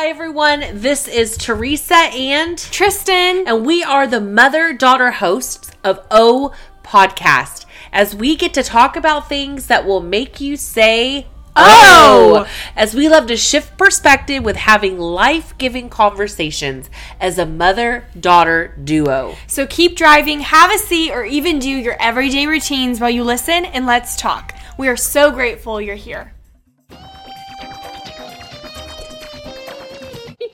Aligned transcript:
Hi, 0.00 0.10
everyone. 0.10 0.62
This 0.74 1.08
is 1.08 1.36
Teresa 1.36 1.96
and 1.96 2.56
Tristan. 2.56 3.48
and 3.48 3.66
we 3.66 3.82
are 3.82 4.06
the 4.06 4.20
mother 4.20 4.72
daughter 4.72 5.10
hosts 5.10 5.72
of 5.82 6.06
O 6.12 6.54
Podcast 6.84 7.66
as 7.92 8.14
we 8.14 8.36
get 8.36 8.54
to 8.54 8.62
talk 8.62 8.94
about 8.94 9.28
things 9.28 9.66
that 9.66 9.84
will 9.84 10.00
make 10.00 10.40
you 10.40 10.56
say, 10.56 11.26
Oh! 11.56 12.46
As 12.76 12.94
we 12.94 13.08
love 13.08 13.26
to 13.26 13.36
shift 13.36 13.76
perspective 13.76 14.44
with 14.44 14.54
having 14.54 15.00
life 15.00 15.58
giving 15.58 15.88
conversations 15.90 16.88
as 17.20 17.36
a 17.36 17.44
mother 17.44 18.06
daughter 18.20 18.78
duo. 18.84 19.34
So 19.48 19.66
keep 19.66 19.96
driving, 19.96 20.38
have 20.38 20.72
a 20.72 20.78
seat, 20.78 21.10
or 21.10 21.24
even 21.24 21.58
do 21.58 21.68
your 21.68 22.00
everyday 22.00 22.46
routines 22.46 23.00
while 23.00 23.10
you 23.10 23.24
listen 23.24 23.64
and 23.64 23.84
let's 23.84 24.14
talk. 24.14 24.54
We 24.78 24.86
are 24.86 24.96
so 24.96 25.32
grateful 25.32 25.80
you're 25.80 25.96
here. 25.96 26.34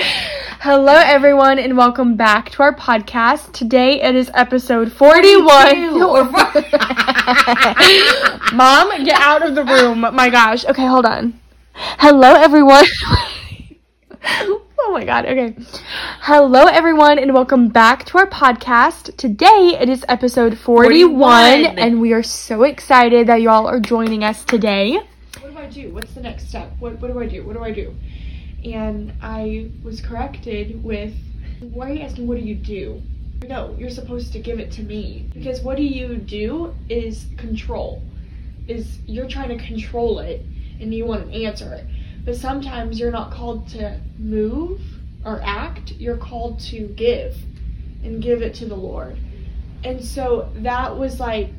Hello, 0.62 0.94
everyone, 0.94 1.60
and 1.60 1.76
welcome 1.76 2.16
back 2.16 2.50
to 2.52 2.64
our 2.64 2.74
podcast. 2.74 3.52
Today 3.52 4.02
it 4.02 4.16
is 4.16 4.32
episode 4.34 4.90
41. 4.90 6.00
Mom, 8.56 9.04
get 9.04 9.20
out 9.20 9.46
of 9.46 9.56
the 9.56 9.66
room. 9.66 10.00
My 10.00 10.30
gosh. 10.30 10.64
Okay, 10.64 10.86
hold 10.86 11.06
on. 11.06 11.38
Hello, 11.74 12.36
everyone. 12.36 12.86
oh 14.24 14.92
my 14.94 15.04
god. 15.04 15.26
Okay. 15.26 15.58
Hello, 16.22 16.68
everyone, 16.68 17.20
and 17.20 17.34
welcome 17.34 17.68
back 17.68 18.06
to 18.06 18.20
our 18.20 18.30
podcast. 18.30 19.18
Today 19.18 19.78
it 19.78 19.90
is 19.90 20.06
episode 20.08 20.58
41, 20.58 21.20
41. 21.20 21.80
and 21.80 22.00
we 22.00 22.14
are 22.14 22.24
so 22.24 22.64
excited 22.64 23.28
that 23.28 23.42
y'all 23.42 23.68
are 23.68 23.82
joining 23.82 24.24
us 24.24 24.46
today. 24.46 25.02
What 25.42 25.52
do 25.52 25.58
I 25.58 25.66
do? 25.66 25.94
What's 25.94 26.14
the 26.14 26.22
next 26.22 26.48
step? 26.48 26.72
What, 26.80 27.02
what 27.02 27.12
do 27.12 27.20
I 27.20 27.28
do? 27.28 27.46
What 27.46 27.58
do 27.58 27.64
I 27.64 27.72
do? 27.72 27.94
And 28.74 29.14
I 29.22 29.72
was 29.84 30.02
corrected 30.02 30.84
with, 30.84 31.14
why 31.60 31.92
are 31.92 31.94
you 31.94 32.02
asking, 32.02 32.28
what 32.28 32.38
do 32.38 32.44
you 32.44 32.56
do? 32.56 33.02
No, 33.48 33.76
you're 33.78 33.90
supposed 33.90 34.34
to 34.34 34.40
give 34.40 34.60
it 34.60 34.72
to 34.74 34.84
me. 34.84 35.30
Because 35.34 35.62
what 35.62 35.78
do 35.78 35.84
you 35.84 36.18
do 36.18 36.74
is 36.90 37.26
control. 37.38 38.02
Is 38.68 39.00
you're 39.06 39.28
trying 39.28 39.58
to 39.58 39.64
control 39.64 40.20
it 40.20 40.44
and 40.80 40.94
you 40.94 41.06
want 41.06 41.32
to 41.32 41.44
answer 41.44 41.74
it. 41.74 41.86
But 42.26 42.36
sometimes 42.36 43.00
you're 43.00 43.12
not 43.12 43.32
called 43.32 43.70
to 43.70 44.00
move 44.18 44.82
or 45.24 45.42
act, 45.44 45.94
you're 45.94 46.18
called 46.18 46.60
to 46.60 46.88
give 46.88 47.36
and 48.04 48.22
give 48.22 48.42
it 48.42 48.54
to 48.56 48.66
the 48.66 48.76
Lord. 48.76 49.18
And 49.84 50.04
so 50.04 50.50
that 50.58 50.98
was 50.98 51.20
like 51.20 51.50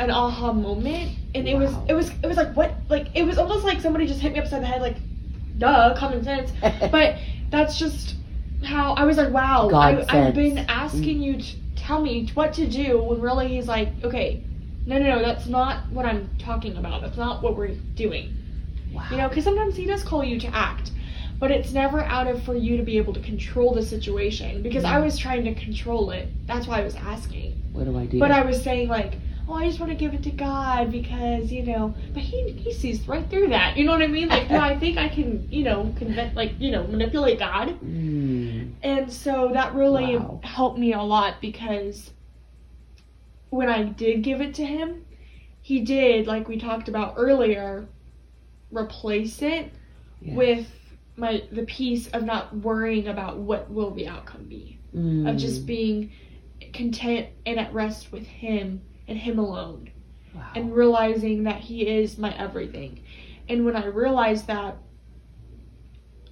an 0.00 0.10
aha 0.10 0.52
moment 0.52 1.16
and 1.34 1.48
it 1.48 1.56
was 1.56 1.72
it 1.88 1.94
was 1.94 2.10
it 2.22 2.26
was 2.26 2.36
like 2.36 2.56
what 2.56 2.72
like 2.88 3.06
it 3.14 3.22
was 3.22 3.38
almost 3.38 3.64
like 3.64 3.80
somebody 3.80 4.06
just 4.06 4.20
hit 4.20 4.32
me 4.32 4.40
upside 4.40 4.62
the 4.62 4.66
head 4.66 4.82
like 4.82 4.96
duh 5.58 5.94
common 5.96 6.22
sense. 6.24 6.52
But 6.90 7.18
that's 7.50 7.78
just 7.78 8.16
how 8.64 8.94
I 8.94 9.04
was 9.04 9.16
like 9.16 9.32
wow 9.32 9.68
God 9.70 10.06
I, 10.08 10.28
I've 10.28 10.34
been 10.34 10.58
asking 10.58 11.22
you 11.22 11.40
to 11.40 11.56
tell 11.76 12.00
me 12.00 12.28
what 12.34 12.52
to 12.54 12.66
do 12.66 13.02
when 13.02 13.20
really 13.20 13.48
he's 13.48 13.68
like 13.68 13.88
okay 14.02 14.42
no 14.86 14.98
no 14.98 15.16
no 15.16 15.22
that's 15.22 15.46
not 15.46 15.88
what 15.90 16.06
I'm 16.06 16.28
talking 16.38 16.76
about. 16.76 17.02
That's 17.02 17.16
not 17.16 17.42
what 17.42 17.56
we're 17.56 17.74
doing. 17.94 18.34
Wow. 18.92 19.06
you 19.10 19.18
know 19.18 19.28
because 19.28 19.44
sometimes 19.44 19.76
he 19.76 19.84
does 19.84 20.02
call 20.02 20.24
you 20.24 20.40
to 20.40 20.48
act 20.48 20.92
but 21.38 21.50
it's 21.50 21.72
never 21.72 22.00
out 22.00 22.26
of 22.26 22.42
for 22.42 22.54
you 22.54 22.76
to 22.76 22.82
be 22.82 22.98
able 22.98 23.12
to 23.12 23.20
control 23.20 23.72
the 23.72 23.82
situation 23.82 24.62
because 24.62 24.84
I 24.84 24.98
was 24.98 25.16
trying 25.16 25.44
to 25.44 25.54
control 25.54 26.10
it. 26.10 26.28
That's 26.46 26.66
why 26.66 26.80
I 26.80 26.84
was 26.84 26.96
asking. 26.96 27.52
What 27.72 27.84
do 27.84 27.96
I 27.96 28.06
do? 28.06 28.18
but 28.18 28.32
I 28.32 28.42
was 28.44 28.62
saying 28.62 28.88
like, 28.88 29.14
oh, 29.48 29.54
I 29.54 29.66
just 29.66 29.80
want 29.80 29.90
to 29.90 29.96
give 29.96 30.14
it 30.14 30.22
to 30.24 30.30
God 30.30 30.90
because 30.92 31.50
you 31.50 31.62
know. 31.64 31.94
But 32.12 32.22
he 32.22 32.50
he 32.52 32.72
sees 32.72 33.06
right 33.08 33.28
through 33.30 33.48
that. 33.48 33.76
You 33.76 33.84
know 33.84 33.92
what 33.92 34.02
I 34.02 34.06
mean? 34.06 34.28
Like, 34.28 34.50
no, 34.50 34.60
I 34.60 34.78
think 34.78 34.98
I 34.98 35.08
can 35.08 35.48
you 35.50 35.64
know 35.64 35.92
convince 35.96 36.36
like 36.36 36.52
you 36.60 36.70
know 36.70 36.86
manipulate 36.86 37.38
God. 37.38 37.78
Mm, 37.80 38.72
And 38.82 39.12
so 39.12 39.50
that 39.52 39.74
really 39.74 40.16
Wow. 40.16 40.40
helped 40.42 40.78
me 40.78 40.92
a 40.92 41.02
lot 41.02 41.40
because 41.40 42.10
when 43.50 43.68
I 43.68 43.82
did 43.84 44.22
give 44.22 44.40
it 44.40 44.54
to 44.56 44.64
him, 44.64 45.04
he 45.62 45.80
did 45.80 46.26
like 46.26 46.48
we 46.48 46.58
talked 46.58 46.88
about 46.88 47.14
earlier, 47.16 47.88
replace 48.70 49.40
it 49.42 49.72
yeah. 50.20 50.34
with 50.34 50.66
my 51.16 51.42
the 51.50 51.62
peace 51.62 52.08
of 52.08 52.22
not 52.24 52.54
worrying 52.58 53.08
about 53.08 53.38
what 53.38 53.70
will 53.70 53.90
the 53.90 54.06
outcome 54.08 54.44
be 54.44 54.74
Mm, 54.96 55.28
of 55.28 55.36
just 55.36 55.66
being 55.66 56.10
content 56.72 57.26
and 57.44 57.58
at 57.60 57.74
rest 57.74 58.10
with 58.10 58.26
him 58.26 58.80
and 59.08 59.18
him 59.18 59.38
alone 59.38 59.90
wow. 60.34 60.50
and 60.54 60.74
realizing 60.74 61.44
that 61.44 61.60
he 61.60 61.82
is 61.88 62.18
my 62.18 62.32
everything 62.38 63.00
and 63.48 63.64
when 63.64 63.74
i 63.76 63.84
realized 63.86 64.46
that 64.46 64.76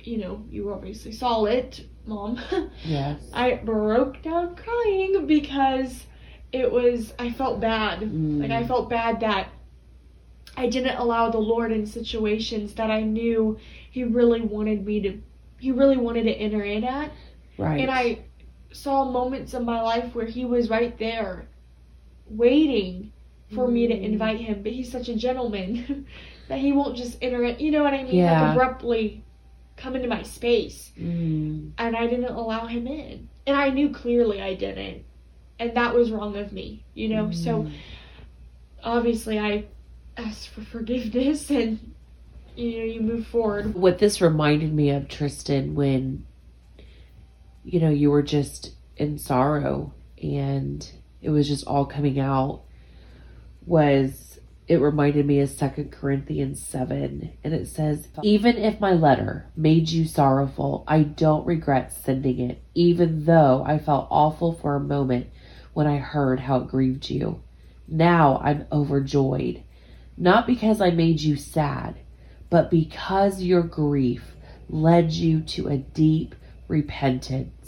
you 0.00 0.18
know 0.18 0.44
you 0.50 0.72
obviously 0.72 1.12
saw 1.12 1.44
it 1.44 1.86
mom 2.06 2.38
yes. 2.84 3.20
i 3.32 3.54
broke 3.54 4.22
down 4.22 4.54
crying 4.54 5.26
because 5.26 6.04
it 6.52 6.70
was 6.70 7.12
i 7.18 7.30
felt 7.32 7.60
bad 7.60 8.00
Mm. 8.00 8.40
like 8.42 8.50
i 8.50 8.66
felt 8.66 8.88
bad 8.88 9.20
that 9.20 9.48
i 10.56 10.68
didn't 10.68 10.96
allow 10.96 11.30
the 11.30 11.38
lord 11.38 11.72
in 11.72 11.86
situations 11.86 12.74
that 12.74 12.90
i 12.90 13.00
knew 13.00 13.58
he 13.90 14.04
really 14.04 14.40
wanted 14.42 14.86
me 14.86 15.00
to 15.00 15.20
he 15.58 15.72
really 15.72 15.96
wanted 15.96 16.24
to 16.24 16.32
enter 16.32 16.62
in 16.62 16.84
at 16.84 17.10
right. 17.58 17.80
and 17.80 17.90
I 17.90 18.20
saw 18.72 19.10
moments 19.10 19.54
in 19.54 19.64
my 19.64 19.80
life 19.80 20.14
where 20.14 20.26
he 20.26 20.44
was 20.44 20.68
right 20.68 20.96
there 20.98 21.48
waiting 22.28 23.12
for 23.54 23.68
me 23.68 23.86
to 23.86 23.94
Mm. 23.94 24.02
invite 24.04 24.40
him, 24.40 24.62
but 24.62 24.72
he's 24.72 24.90
such 24.90 25.08
a 25.08 25.14
gentleman 25.14 26.06
that 26.48 26.58
he 26.58 26.72
won't 26.72 26.96
just 26.96 27.16
enter 27.22 27.44
it, 27.44 27.60
you 27.60 27.70
know 27.70 27.82
what 27.82 27.94
I 27.94 28.02
mean? 28.02 28.16
Yeah. 28.16 28.40
Like 28.42 28.50
abruptly 28.52 29.22
come 29.76 29.94
into 29.94 30.08
my 30.08 30.22
space. 30.22 30.90
Mm, 30.98 31.72
And 31.78 31.96
I 31.96 32.06
didn't 32.06 32.24
allow 32.34 32.66
him 32.66 32.86
in. 32.86 33.28
And 33.46 33.56
I 33.56 33.68
knew 33.70 33.90
clearly 33.90 34.40
I 34.42 34.54
didn't. 34.54 35.04
And 35.58 35.76
that 35.76 35.94
was 35.94 36.10
wrong 36.10 36.36
of 36.36 36.52
me, 36.52 36.84
you 36.94 37.08
know? 37.08 37.30
So 37.30 37.64
mm, 37.64 37.72
obviously 38.82 39.38
I 39.38 39.66
asked 40.16 40.48
for 40.48 40.62
forgiveness 40.62 41.50
and 41.60 41.92
you 42.56 42.78
know, 42.78 42.84
you 42.84 43.00
move 43.02 43.26
forward. 43.26 43.74
what 43.74 43.98
this 43.98 44.20
reminded 44.22 44.72
me 44.72 44.90
of, 44.90 45.08
Tristan, 45.08 45.74
when 45.74 46.24
you 47.64 47.80
know 47.80 47.90
you 47.90 48.10
were 48.10 48.22
just 48.22 48.72
in 48.96 49.18
sorrow 49.18 49.92
and 50.22 50.90
it 51.26 51.30
was 51.30 51.48
just 51.48 51.66
all 51.66 51.84
coming 51.84 52.18
out, 52.18 52.62
was 53.66 54.38
it 54.68 54.80
reminded 54.80 55.26
me 55.26 55.40
of 55.40 55.50
Second 55.50 55.92
Corinthians 55.92 56.64
seven, 56.64 57.32
and 57.44 57.52
it 57.52 57.66
says, 57.68 58.08
"Even 58.22 58.56
if 58.56 58.80
my 58.80 58.92
letter 58.92 59.46
made 59.56 59.90
you 59.90 60.04
sorrowful, 60.06 60.84
I 60.86 61.02
don't 61.02 61.46
regret 61.46 61.92
sending 61.92 62.38
it, 62.38 62.62
even 62.74 63.24
though 63.24 63.62
I 63.66 63.78
felt 63.78 64.08
awful 64.10 64.52
for 64.52 64.74
a 64.76 64.80
moment 64.80 65.26
when 65.74 65.86
I 65.86 65.98
heard 65.98 66.40
how 66.40 66.58
it 66.58 66.68
grieved 66.68 67.10
you. 67.10 67.40
Now 67.88 68.38
I'm 68.42 68.66
overjoyed, 68.72 69.62
not 70.16 70.46
because 70.46 70.80
I 70.80 70.90
made 70.90 71.20
you 71.20 71.36
sad." 71.36 71.96
but 72.50 72.70
because 72.70 73.42
your 73.42 73.62
grief 73.62 74.36
led 74.68 75.12
you 75.12 75.40
to 75.40 75.68
a 75.68 75.76
deep 75.76 76.34
repentance. 76.68 77.65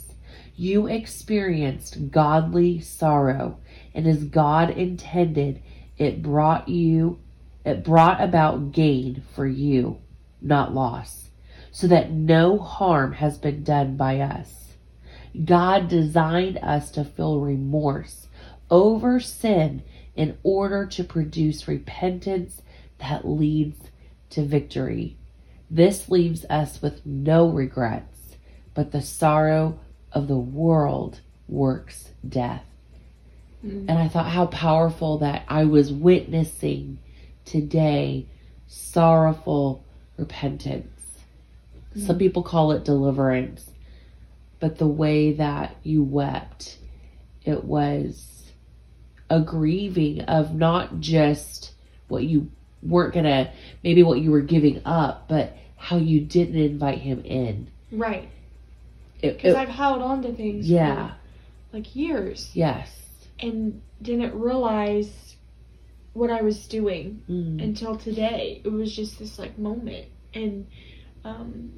You 0.61 0.89
experienced 0.89 2.11
godly 2.11 2.81
sorrow, 2.81 3.61
and 3.95 4.09
as 4.09 4.25
God 4.25 4.71
intended, 4.71 5.63
it 5.97 6.21
brought 6.21 6.69
you 6.69 7.21
it 7.65 7.85
brought 7.85 8.21
about 8.21 8.73
gain 8.73 9.23
for 9.37 9.47
you, 9.47 9.99
not 10.43 10.75
loss, 10.75 11.31
so 11.71 11.87
that 11.87 12.11
no 12.11 12.59
harm 12.59 13.13
has 13.13 13.39
been 13.39 13.63
done 13.63 13.97
by 13.97 14.19
us. 14.19 14.73
God 15.45 15.87
designed 15.87 16.59
us 16.59 16.91
to 16.91 17.05
feel 17.05 17.39
remorse 17.39 18.27
over 18.69 19.21
sin 19.21 19.85
in 20.17 20.39
order 20.43 20.87
to 20.87 21.05
produce 21.05 21.69
repentance 21.69 22.63
that 22.99 23.29
leads 23.29 23.79
to 24.31 24.45
victory. 24.45 25.19
This 25.71 26.09
leaves 26.09 26.45
us 26.51 26.83
with 26.83 27.07
no 27.07 27.49
regrets, 27.49 28.39
but 28.75 28.91
the 28.91 29.03
sorrow 29.03 29.79
of 30.13 30.29
the 30.29 30.39
world 30.39 31.21
works 31.49 32.11
death. 32.27 32.65
And 33.63 33.91
I 33.91 34.09
thought 34.09 34.31
how 34.31 34.47
powerful 34.47 35.19
that 35.19 35.45
I 35.49 35.65
was 35.65 35.93
witnessing 35.93 36.99
today 37.45 38.27
sorrowful 38.69 39.85
repentance. 40.17 41.19
Some 41.97 42.17
mm. 42.17 42.19
people 42.19 42.43
call 42.43 42.73
it 42.73 42.85
deliverance, 42.85 43.71
but 44.61 44.79
the 44.79 44.87
way 44.87 45.33
that 45.33 45.77
you 45.83 46.03
wept, 46.03 46.79
it 47.45 47.65
was 47.65 48.53
a 49.31 49.41
grieving 49.41 50.21
of 50.23 50.55
not 50.55 51.01
just 51.01 51.73
what 52.07 52.25
you 52.25 52.51
weren't 52.83 53.15
gonna, 53.15 53.53
maybe 53.83 54.03
what 54.03 54.21
you 54.21 54.31
were 54.31 54.41
giving 54.41 54.83
up, 54.85 55.29
but 55.29 55.57
how 55.77 55.97
you 55.97 56.21
didn't 56.21 56.61
invite 56.61 56.99
him 56.99 57.23
in. 57.25 57.69
Right. 57.91 58.29
Because 59.21 59.55
I've 59.55 59.69
held 59.69 60.03
on 60.03 60.23
to 60.23 60.33
things 60.35 60.69
yeah, 60.71 61.09
for 61.71 61.77
like 61.77 61.95
years 61.97 62.51
yes. 62.55 62.89
and 63.41 63.81
didn't 64.01 64.35
realize 64.35 65.37
what 66.13 66.31
I 66.31 66.43
was 66.43 66.67
doing 66.69 67.23
Mm. 67.29 67.63
until 67.63 67.97
today. 67.97 68.61
It 68.65 68.69
was 68.73 68.95
just 68.95 69.19
this 69.19 69.39
like 69.39 69.59
moment. 69.59 70.07
And 70.35 70.67
um 71.25 71.73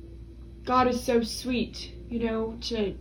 God 0.65 0.89
is 0.89 1.03
so 1.03 1.23
sweet, 1.23 1.93
you 2.09 2.19
know, 2.21 2.57
to 2.69 2.95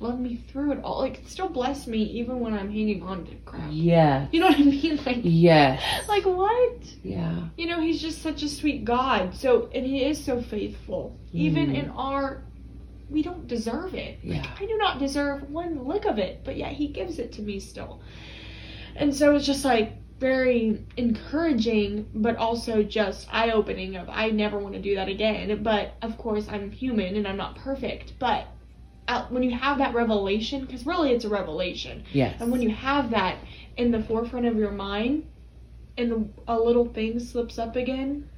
love 0.00 0.18
me 0.20 0.36
through 0.48 0.72
it 0.72 0.80
all. 0.84 0.98
Like, 0.98 1.22
still 1.26 1.48
bless 1.48 1.86
me 1.86 2.02
even 2.02 2.40
when 2.40 2.52
I'm 2.52 2.70
hanging 2.70 3.02
on 3.02 3.24
to 3.26 3.34
crap. 3.46 3.68
Yeah. 3.70 4.26
You 4.32 4.40
know 4.40 4.48
what 4.48 4.58
I 4.58 4.62
mean? 4.62 5.00
Like, 5.06 5.20
Yes. 5.22 5.82
like 6.08 6.24
what? 6.24 6.82
Yeah. 7.02 7.48
You 7.56 7.66
know, 7.66 7.80
he's 7.80 8.02
just 8.02 8.20
such 8.22 8.42
a 8.42 8.48
sweet 8.48 8.84
God. 8.84 9.34
So, 9.34 9.70
and 9.74 9.86
he 9.86 10.04
is 10.04 10.22
so 10.22 10.42
faithful, 10.42 11.16
even 11.32 11.70
Mm. 11.70 11.74
in 11.84 11.90
our. 11.90 12.42
We 13.10 13.22
don't 13.22 13.46
deserve 13.46 13.94
it. 13.94 14.18
Yeah. 14.22 14.44
I 14.58 14.64
do 14.66 14.76
not 14.78 14.98
deserve 14.98 15.50
one 15.50 15.86
lick 15.86 16.04
of 16.06 16.18
it, 16.18 16.42
but 16.44 16.56
yet 16.56 16.72
he 16.72 16.88
gives 16.88 17.18
it 17.18 17.32
to 17.32 17.42
me 17.42 17.60
still. 17.60 18.00
And 18.96 19.14
so 19.14 19.34
it's 19.34 19.46
just 19.46 19.64
like 19.64 19.92
very 20.20 20.84
encouraging, 20.96 22.08
but 22.14 22.36
also 22.36 22.82
just 22.82 23.26
eye 23.32 23.50
opening 23.50 23.96
of 23.96 24.08
I 24.08 24.30
never 24.30 24.58
want 24.58 24.74
to 24.74 24.80
do 24.80 24.94
that 24.94 25.08
again. 25.08 25.62
But 25.62 25.94
of 26.02 26.16
course, 26.18 26.46
I'm 26.48 26.70
human 26.70 27.16
and 27.16 27.26
I'm 27.26 27.36
not 27.36 27.56
perfect. 27.56 28.14
But 28.18 28.46
uh, 29.08 29.26
when 29.28 29.42
you 29.42 29.50
have 29.50 29.78
that 29.78 29.94
revelation, 29.94 30.64
because 30.64 30.86
really 30.86 31.10
it's 31.12 31.24
a 31.24 31.28
revelation, 31.28 32.04
Yes. 32.12 32.40
and 32.40 32.50
when 32.50 32.62
you 32.62 32.70
have 32.70 33.10
that 33.10 33.36
in 33.76 33.90
the 33.90 34.02
forefront 34.02 34.46
of 34.46 34.56
your 34.56 34.70
mind, 34.70 35.26
and 35.98 36.10
the, 36.10 36.28
a 36.48 36.58
little 36.58 36.86
thing 36.86 37.18
slips 37.20 37.58
up 37.58 37.76
again, 37.76 38.28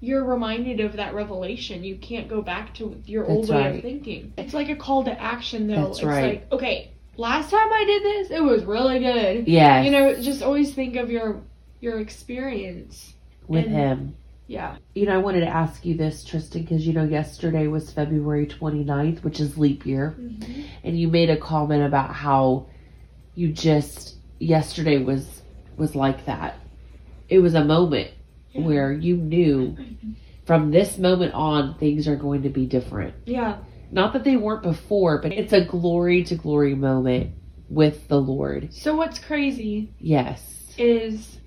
you're 0.00 0.24
reminded 0.24 0.80
of 0.80 0.94
that 0.96 1.14
revelation. 1.14 1.82
You 1.84 1.96
can't 1.96 2.28
go 2.28 2.42
back 2.42 2.74
to 2.74 3.00
your 3.06 3.26
old 3.26 3.44
That's 3.44 3.50
way 3.50 3.56
right. 3.56 3.74
of 3.76 3.82
thinking. 3.82 4.32
It's 4.36 4.54
like 4.54 4.68
a 4.68 4.76
call 4.76 5.04
to 5.04 5.20
action, 5.20 5.66
though. 5.66 5.86
That's 5.86 5.98
it's 5.98 6.06
right. 6.06 6.24
like, 6.24 6.52
okay, 6.52 6.92
last 7.16 7.50
time 7.50 7.72
I 7.72 7.84
did 7.84 8.02
this, 8.02 8.30
it 8.30 8.42
was 8.42 8.64
really 8.64 8.98
good. 8.98 9.48
Yeah. 9.48 9.82
You 9.82 9.90
know, 9.90 10.20
just 10.20 10.42
always 10.42 10.74
think 10.74 10.96
of 10.96 11.10
your 11.10 11.42
your 11.80 11.98
experience. 12.00 13.14
with 13.46 13.64
and- 13.66 13.74
him. 13.74 14.16
Yeah. 14.48 14.76
You 14.94 15.06
know, 15.06 15.14
I 15.14 15.18
wanted 15.18 15.40
to 15.40 15.48
ask 15.48 15.84
you 15.84 15.96
this, 15.96 16.22
Tristan, 16.22 16.62
because 16.62 16.86
you 16.86 16.92
know, 16.92 17.02
yesterday 17.02 17.66
was 17.66 17.90
February 17.90 18.46
29th, 18.46 19.24
which 19.24 19.40
is 19.40 19.58
leap 19.58 19.84
year. 19.84 20.14
Mm-hmm. 20.16 20.62
and 20.84 20.96
you 20.98 21.08
made 21.08 21.30
a 21.30 21.36
comment 21.36 21.82
about 21.82 22.14
how 22.14 22.66
you 23.34 23.52
just 23.52 24.14
yesterday 24.38 24.98
was 25.02 25.42
was 25.76 25.96
like 25.96 26.26
that 26.26 26.60
it 27.28 27.40
was 27.40 27.54
a 27.54 27.64
moment. 27.64 28.10
Where 28.64 28.92
you 28.92 29.16
knew 29.16 29.76
from 30.44 30.70
this 30.70 30.98
moment 30.98 31.34
on 31.34 31.76
things 31.78 32.06
are 32.08 32.16
going 32.16 32.42
to 32.42 32.50
be 32.50 32.66
different. 32.66 33.14
Yeah. 33.24 33.58
not 33.90 34.12
that 34.12 34.24
they 34.24 34.36
weren't 34.36 34.62
before 34.62 35.20
but 35.20 35.32
it's 35.32 35.52
a 35.52 35.64
glory 35.64 36.24
to 36.24 36.34
glory 36.34 36.74
moment 36.74 37.32
with 37.68 38.08
the 38.08 38.20
lord. 38.20 38.72
So 38.72 38.94
what's 38.94 39.18
crazy 39.18 39.92
yes. 39.98 40.74
is 40.78 41.38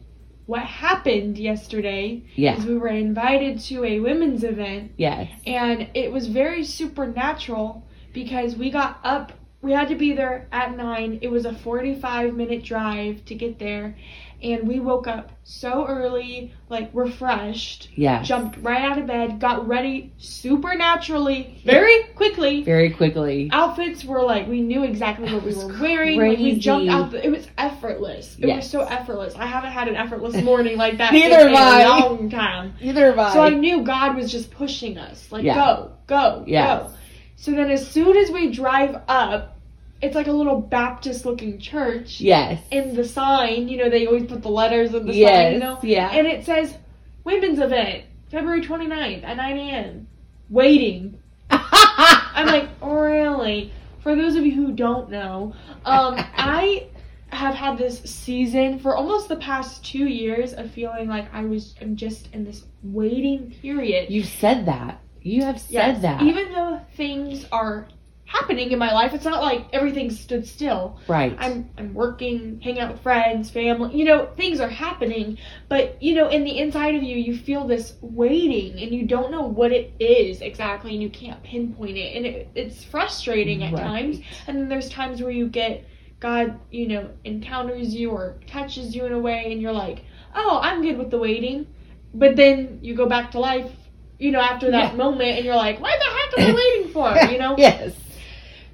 what 0.50 0.64
happened 0.64 1.38
yesterday 1.38 2.24
yeah. 2.36 2.58
is 2.58 2.66
we 2.66 2.76
were 2.76 2.88
invited 2.88 3.60
to 3.60 3.84
a 3.86 4.00
women's 4.00 4.44
event. 4.44 4.94
Yes. 4.98 5.30
And 5.46 5.90
it 5.94 6.12
was 6.12 6.28
very 6.28 6.64
supernatural 6.64 7.86
because 8.14 8.56
we 8.56 8.72
got 8.72 9.00
up 9.04 9.32
we 9.62 9.74
had 9.74 9.90
to 9.90 9.96
be 9.96 10.14
there 10.14 10.48
at 10.52 10.76
9 10.78 11.20
it 11.22 11.30
was 11.30 11.46
a 11.46 11.54
45 11.54 12.34
minute 12.34 12.64
drive 12.64 13.24
to 13.26 13.36
get 13.36 13.60
there 13.60 13.96
and 14.42 14.66
we 14.66 14.80
woke 14.80 15.06
up 15.06 15.32
so 15.44 15.86
early 15.86 16.54
like 16.70 16.90
refreshed 16.94 17.90
Yeah. 17.96 18.24
jumped 18.24 18.58
right 18.60 18.82
out 18.84 18.98
of 18.98 19.06
bed 19.06 19.40
got 19.40 19.68
ready 19.68 20.14
supernaturally 20.18 21.62
very 21.66 22.04
quickly 22.16 22.64
very 22.64 22.90
quickly 22.90 23.50
outfits 23.52 24.06
were 24.06 24.24
like 24.24 24.48
we 24.48 24.62
knew 24.62 24.84
exactly 24.84 25.32
what 25.34 25.44
we 25.44 25.54
were 25.54 25.68
wearing 25.80 26.18
when 26.18 26.30
we 26.42 26.58
jumped 26.58 26.90
out 26.90 27.12
the, 27.12 27.26
it 27.26 27.30
was 27.30 27.48
effortless 27.58 28.38
it 28.40 28.48
Yes. 28.48 28.58
was 28.64 28.70
so 28.72 28.82
effortless 28.82 29.36
i 29.36 29.46
haven't 29.46 29.72
had 29.72 29.88
an 29.88 29.96
effortless 29.96 30.42
morning 30.44 30.78
like 30.78 30.98
that 31.00 31.12
Neither 31.14 31.48
in 31.50 31.56
I. 31.56 31.82
a 31.82 31.90
long 31.90 32.30
time 32.30 32.74
neither 32.82 33.14
have 33.14 33.34
so 33.34 33.42
I 33.42 33.50
knew 33.50 33.82
God 33.84 34.16
was 34.16 34.32
just 34.32 34.52
pushing 34.52 34.98
us, 34.98 35.32
like 35.32 35.44
Yeah. 35.44 35.56
go, 35.56 35.92
go, 36.08 36.44
Yes. 36.48 36.84
go. 36.84 36.92
So 37.40 37.52
then, 37.52 37.72
as 37.72 37.90
soon 37.90 38.18
as 38.18 38.30
we 38.30 38.52
drive 38.52 39.02
up, 39.08 39.58
it's 40.02 40.14
like 40.14 40.28
a 40.28 40.32
little 40.32 40.60
Baptist-looking 40.60 41.60
church, 41.60 42.20
yes 42.20 42.62
In 42.70 42.96
the 42.96 43.06
sign, 43.06 43.70
you 43.70 43.78
know, 43.78 43.90
they 43.90 44.06
always 44.08 44.26
put 44.26 44.42
the 44.42 44.50
letters 44.50 44.94
in 44.94 45.06
the 45.06 45.14
yes 45.14 45.30
sign, 45.30 45.54
you 45.54 45.60
know, 45.60 45.80
yeah 45.82 46.10
and 46.12 46.28
it 46.28 46.46
says 46.46 46.78
women's 47.24 47.60
event 47.60 48.04
February 48.30 48.62
29th 48.62 49.24
at 49.24 49.38
9 49.38 49.58
a.m. 49.58 50.08
Waiting. 50.50 51.18
I'm 51.50 52.48
like, 52.48 52.70
really? 52.82 53.72
For 54.02 54.16
those 54.16 54.36
of 54.36 54.46
you 54.46 54.54
who 54.54 54.74
don't 54.74 55.10
know, 55.10 55.54
um, 55.86 56.16
I 56.38 56.88
have 57.30 57.56
had 57.56 57.78
this 57.78 58.02
season 58.02 58.80
for 58.80 58.96
almost 58.96 59.30
the 59.30 59.38
past 59.38 59.86
two 59.86 60.08
years 60.08 60.54
of 60.54 60.72
feeling 60.72 61.08
like 61.08 61.34
I 61.34 61.46
was 61.46 61.76
I'm 61.80 61.96
just 61.96 62.28
in 62.34 62.44
this 62.44 62.66
waiting 62.84 63.56
period. 63.62 64.12
you 64.12 64.24
said 64.24 64.66
that 64.66 65.00
you 65.22 65.44
have 65.44 65.60
said 65.60 65.72
Yes, 65.74 66.02
that 66.02 66.22
Even 66.22 66.52
though 66.52 66.82
things 66.96 67.46
are 67.52 67.88
happening 68.26 68.72
in 68.72 68.78
my 68.78 68.94
life, 68.94 69.14
it's 69.14 69.26
not 69.26 69.42
like 69.42 69.66
everything 69.74 70.12
stood 70.12 70.46
still. 70.48 71.00
right 71.08 71.36
I'm 71.40 71.70
I'm 71.78 71.94
working, 71.96 72.60
hanging 72.62 72.82
out 72.82 72.92
with 72.92 73.02
friends, 73.02 73.50
family. 73.50 73.96
You 73.98 74.06
know, 74.06 74.28
things 74.38 74.60
are 74.60 74.70
happening, 74.70 75.38
but 75.68 76.02
you 76.02 76.14
know, 76.16 76.30
in 76.30 76.44
the 76.44 76.60
inside 76.60 76.94
of 76.96 77.02
you, 77.04 77.16
you 77.18 77.36
feel 77.36 77.66
this 77.66 77.96
waiting, 78.02 78.80
and 78.82 78.94
you 78.94 79.06
don't 79.06 79.32
know 79.32 79.42
what 79.44 79.72
it 79.72 79.94
is 80.00 80.42
exactly, 80.42 80.94
and 80.94 81.02
you 81.02 81.10
can't 81.10 81.42
pinpoint 81.44 81.98
it, 81.98 82.16
and 82.16 82.26
it, 82.26 82.50
it's 82.56 82.84
frustrating 82.84 83.64
at 83.64 83.74
Right. 83.74 83.84
times. 83.84 84.20
And 84.48 84.58
then 84.58 84.70
there's 84.70 84.90
times 84.90 85.22
where 85.22 85.32
you 85.32 85.48
get 85.48 85.86
God, 86.20 86.60
you 86.70 86.88
know, 86.88 87.10
encounters 87.24 87.96
you 87.96 88.12
or 88.12 88.36
touches 88.46 88.96
you 88.96 89.06
in 89.06 89.14
a 89.14 89.20
way, 89.20 89.52
and 89.52 89.62
you're 89.62 89.72
like, 89.72 90.04
oh, 90.36 90.60
I'm 90.62 90.82
good 90.84 90.98
with 90.98 91.10
the 91.10 91.18
waiting, 91.18 91.66
but 92.14 92.36
then 92.36 92.80
you 92.84 92.94
go 92.94 93.08
back 93.08 93.32
to 93.32 93.40
life. 93.40 93.72
You 94.20 94.32
know, 94.32 94.42
after 94.42 94.70
that 94.72 94.92
Yeah. 94.92 94.98
moment, 94.98 95.30
and 95.38 95.46
you're 95.46 95.56
like, 95.56 95.80
"What 95.80 95.94
the 95.98 96.06
heck 96.06 96.50
am 96.50 96.56
I 96.56 96.58
waiting 96.62 96.92
for?" 96.94 97.16
You 97.32 97.40
know. 97.40 97.56
yes 97.68 97.94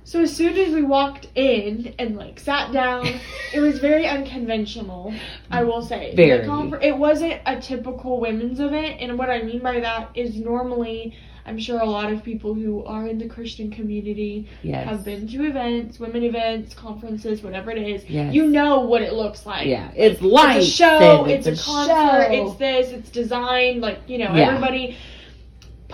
So 0.03 0.21
as 0.21 0.35
soon 0.35 0.55
as 0.57 0.73
we 0.73 0.83
walked 0.83 1.27
in 1.35 1.93
and 1.97 2.15
like 2.17 2.39
sat 2.39 2.71
down, 2.71 3.07
it 3.53 3.59
was 3.59 3.79
very 3.79 4.05
unconventional. 4.07 5.13
I 5.51 5.63
will 5.63 5.81
say. 5.81 6.13
Very. 6.15 6.45
Confer- 6.45 6.79
it 6.81 6.95
wasn't 6.97 7.41
a 7.45 7.59
typical 7.59 8.19
women's 8.19 8.59
event, 8.59 8.97
and 9.01 9.17
what 9.17 9.29
I 9.29 9.41
mean 9.43 9.59
by 9.61 9.79
that 9.79 10.09
is 10.15 10.35
normally, 10.35 11.15
I'm 11.47 11.59
sure 11.59 11.79
a 11.79 11.85
lot 11.85 12.11
of 12.13 12.23
people 12.23 12.53
who 12.53 12.83
are 12.85 13.07
in 13.07 13.17
the 13.19 13.27
Christian 13.27 13.69
community 13.71 14.47
yes 14.63 14.87
have 14.87 15.03
been 15.05 15.27
to 15.27 15.43
events, 15.45 15.99
women 15.99 16.23
events, 16.23 16.73
conferences, 16.75 17.41
whatever 17.43 17.69
it 17.71 17.77
is. 17.79 18.07
Yes. 18.09 18.33
You 18.33 18.45
know 18.47 18.79
what 18.81 19.01
it 19.01 19.13
looks 19.13 19.45
like. 19.45 19.65
yeah 19.67 19.91
it's 19.95 20.21
light 20.21 20.57
It's 20.57 20.67
a 20.67 20.71
show. 20.71 21.25
It's, 21.25 21.47
a, 21.47 21.55
concert. 21.55 21.93
show. 21.93 22.47
It's 22.47 22.55
this. 22.65 22.85
It's 22.97 23.09
designed. 23.09 23.81
Like 23.81 23.99
you 24.07 24.17
know, 24.19 24.31
Yeah. 24.35 24.47
everybody 24.49 24.95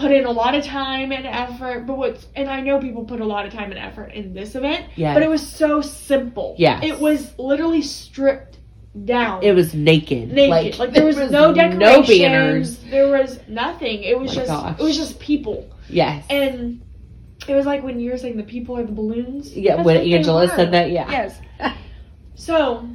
put 0.01 0.11
in 0.11 0.25
a 0.25 0.31
lot 0.31 0.55
of 0.55 0.65
time 0.65 1.11
and 1.11 1.25
effort. 1.25 1.85
But 1.85 1.97
what's 1.97 2.27
and 2.35 2.49
I 2.49 2.59
know 2.61 2.79
people 2.79 3.05
put 3.05 3.21
a 3.21 3.25
lot 3.25 3.45
of 3.45 3.53
time 3.53 3.71
and 3.71 3.79
effort 3.79 4.11
in 4.13 4.33
this 4.33 4.55
event. 4.55 4.87
Yes. 4.95 5.15
But 5.15 5.23
it 5.23 5.29
was 5.29 5.45
so 5.47 5.81
simple. 5.81 6.55
Yeah. 6.57 6.83
It 6.83 6.99
was 6.99 7.37
literally 7.37 7.81
stripped 7.81 8.57
down. 9.05 9.43
It 9.43 9.53
was 9.53 9.73
naked. 9.73 10.31
naked. 10.33 10.79
Like, 10.79 10.91
there 10.91 11.05
was, 11.05 11.15
no 11.15 11.51
no 11.51 11.53
decorations. 11.53 12.19
banners. 12.19 12.77
There 12.89 13.07
was 13.07 13.39
nothing. 13.47 14.03
It 14.03 14.19
was 14.19 14.31
oh 14.31 14.33
My 14.35 14.41
just 14.41 14.47
gosh. 14.51 14.79
it 14.79 14.83
was 14.83 14.97
just 14.97 15.19
people. 15.19 15.69
Yes. 15.87 16.25
And 16.29 16.81
it 17.47 17.55
was 17.55 17.65
like 17.65 17.83
when 17.83 17.99
you 17.99 18.11
were 18.11 18.17
saying 18.17 18.37
the 18.37 18.43
people 18.43 18.77
are 18.77 18.83
the 18.83 18.91
balloons. 18.91 19.55
yeah, 19.55 19.77
That's 19.77 19.85
when 19.85 19.97
Angela 19.97 20.47
said 20.49 20.71
that, 20.73 20.91
yeah. 20.91 21.09
Yes. 21.09 21.39
So 22.35 22.87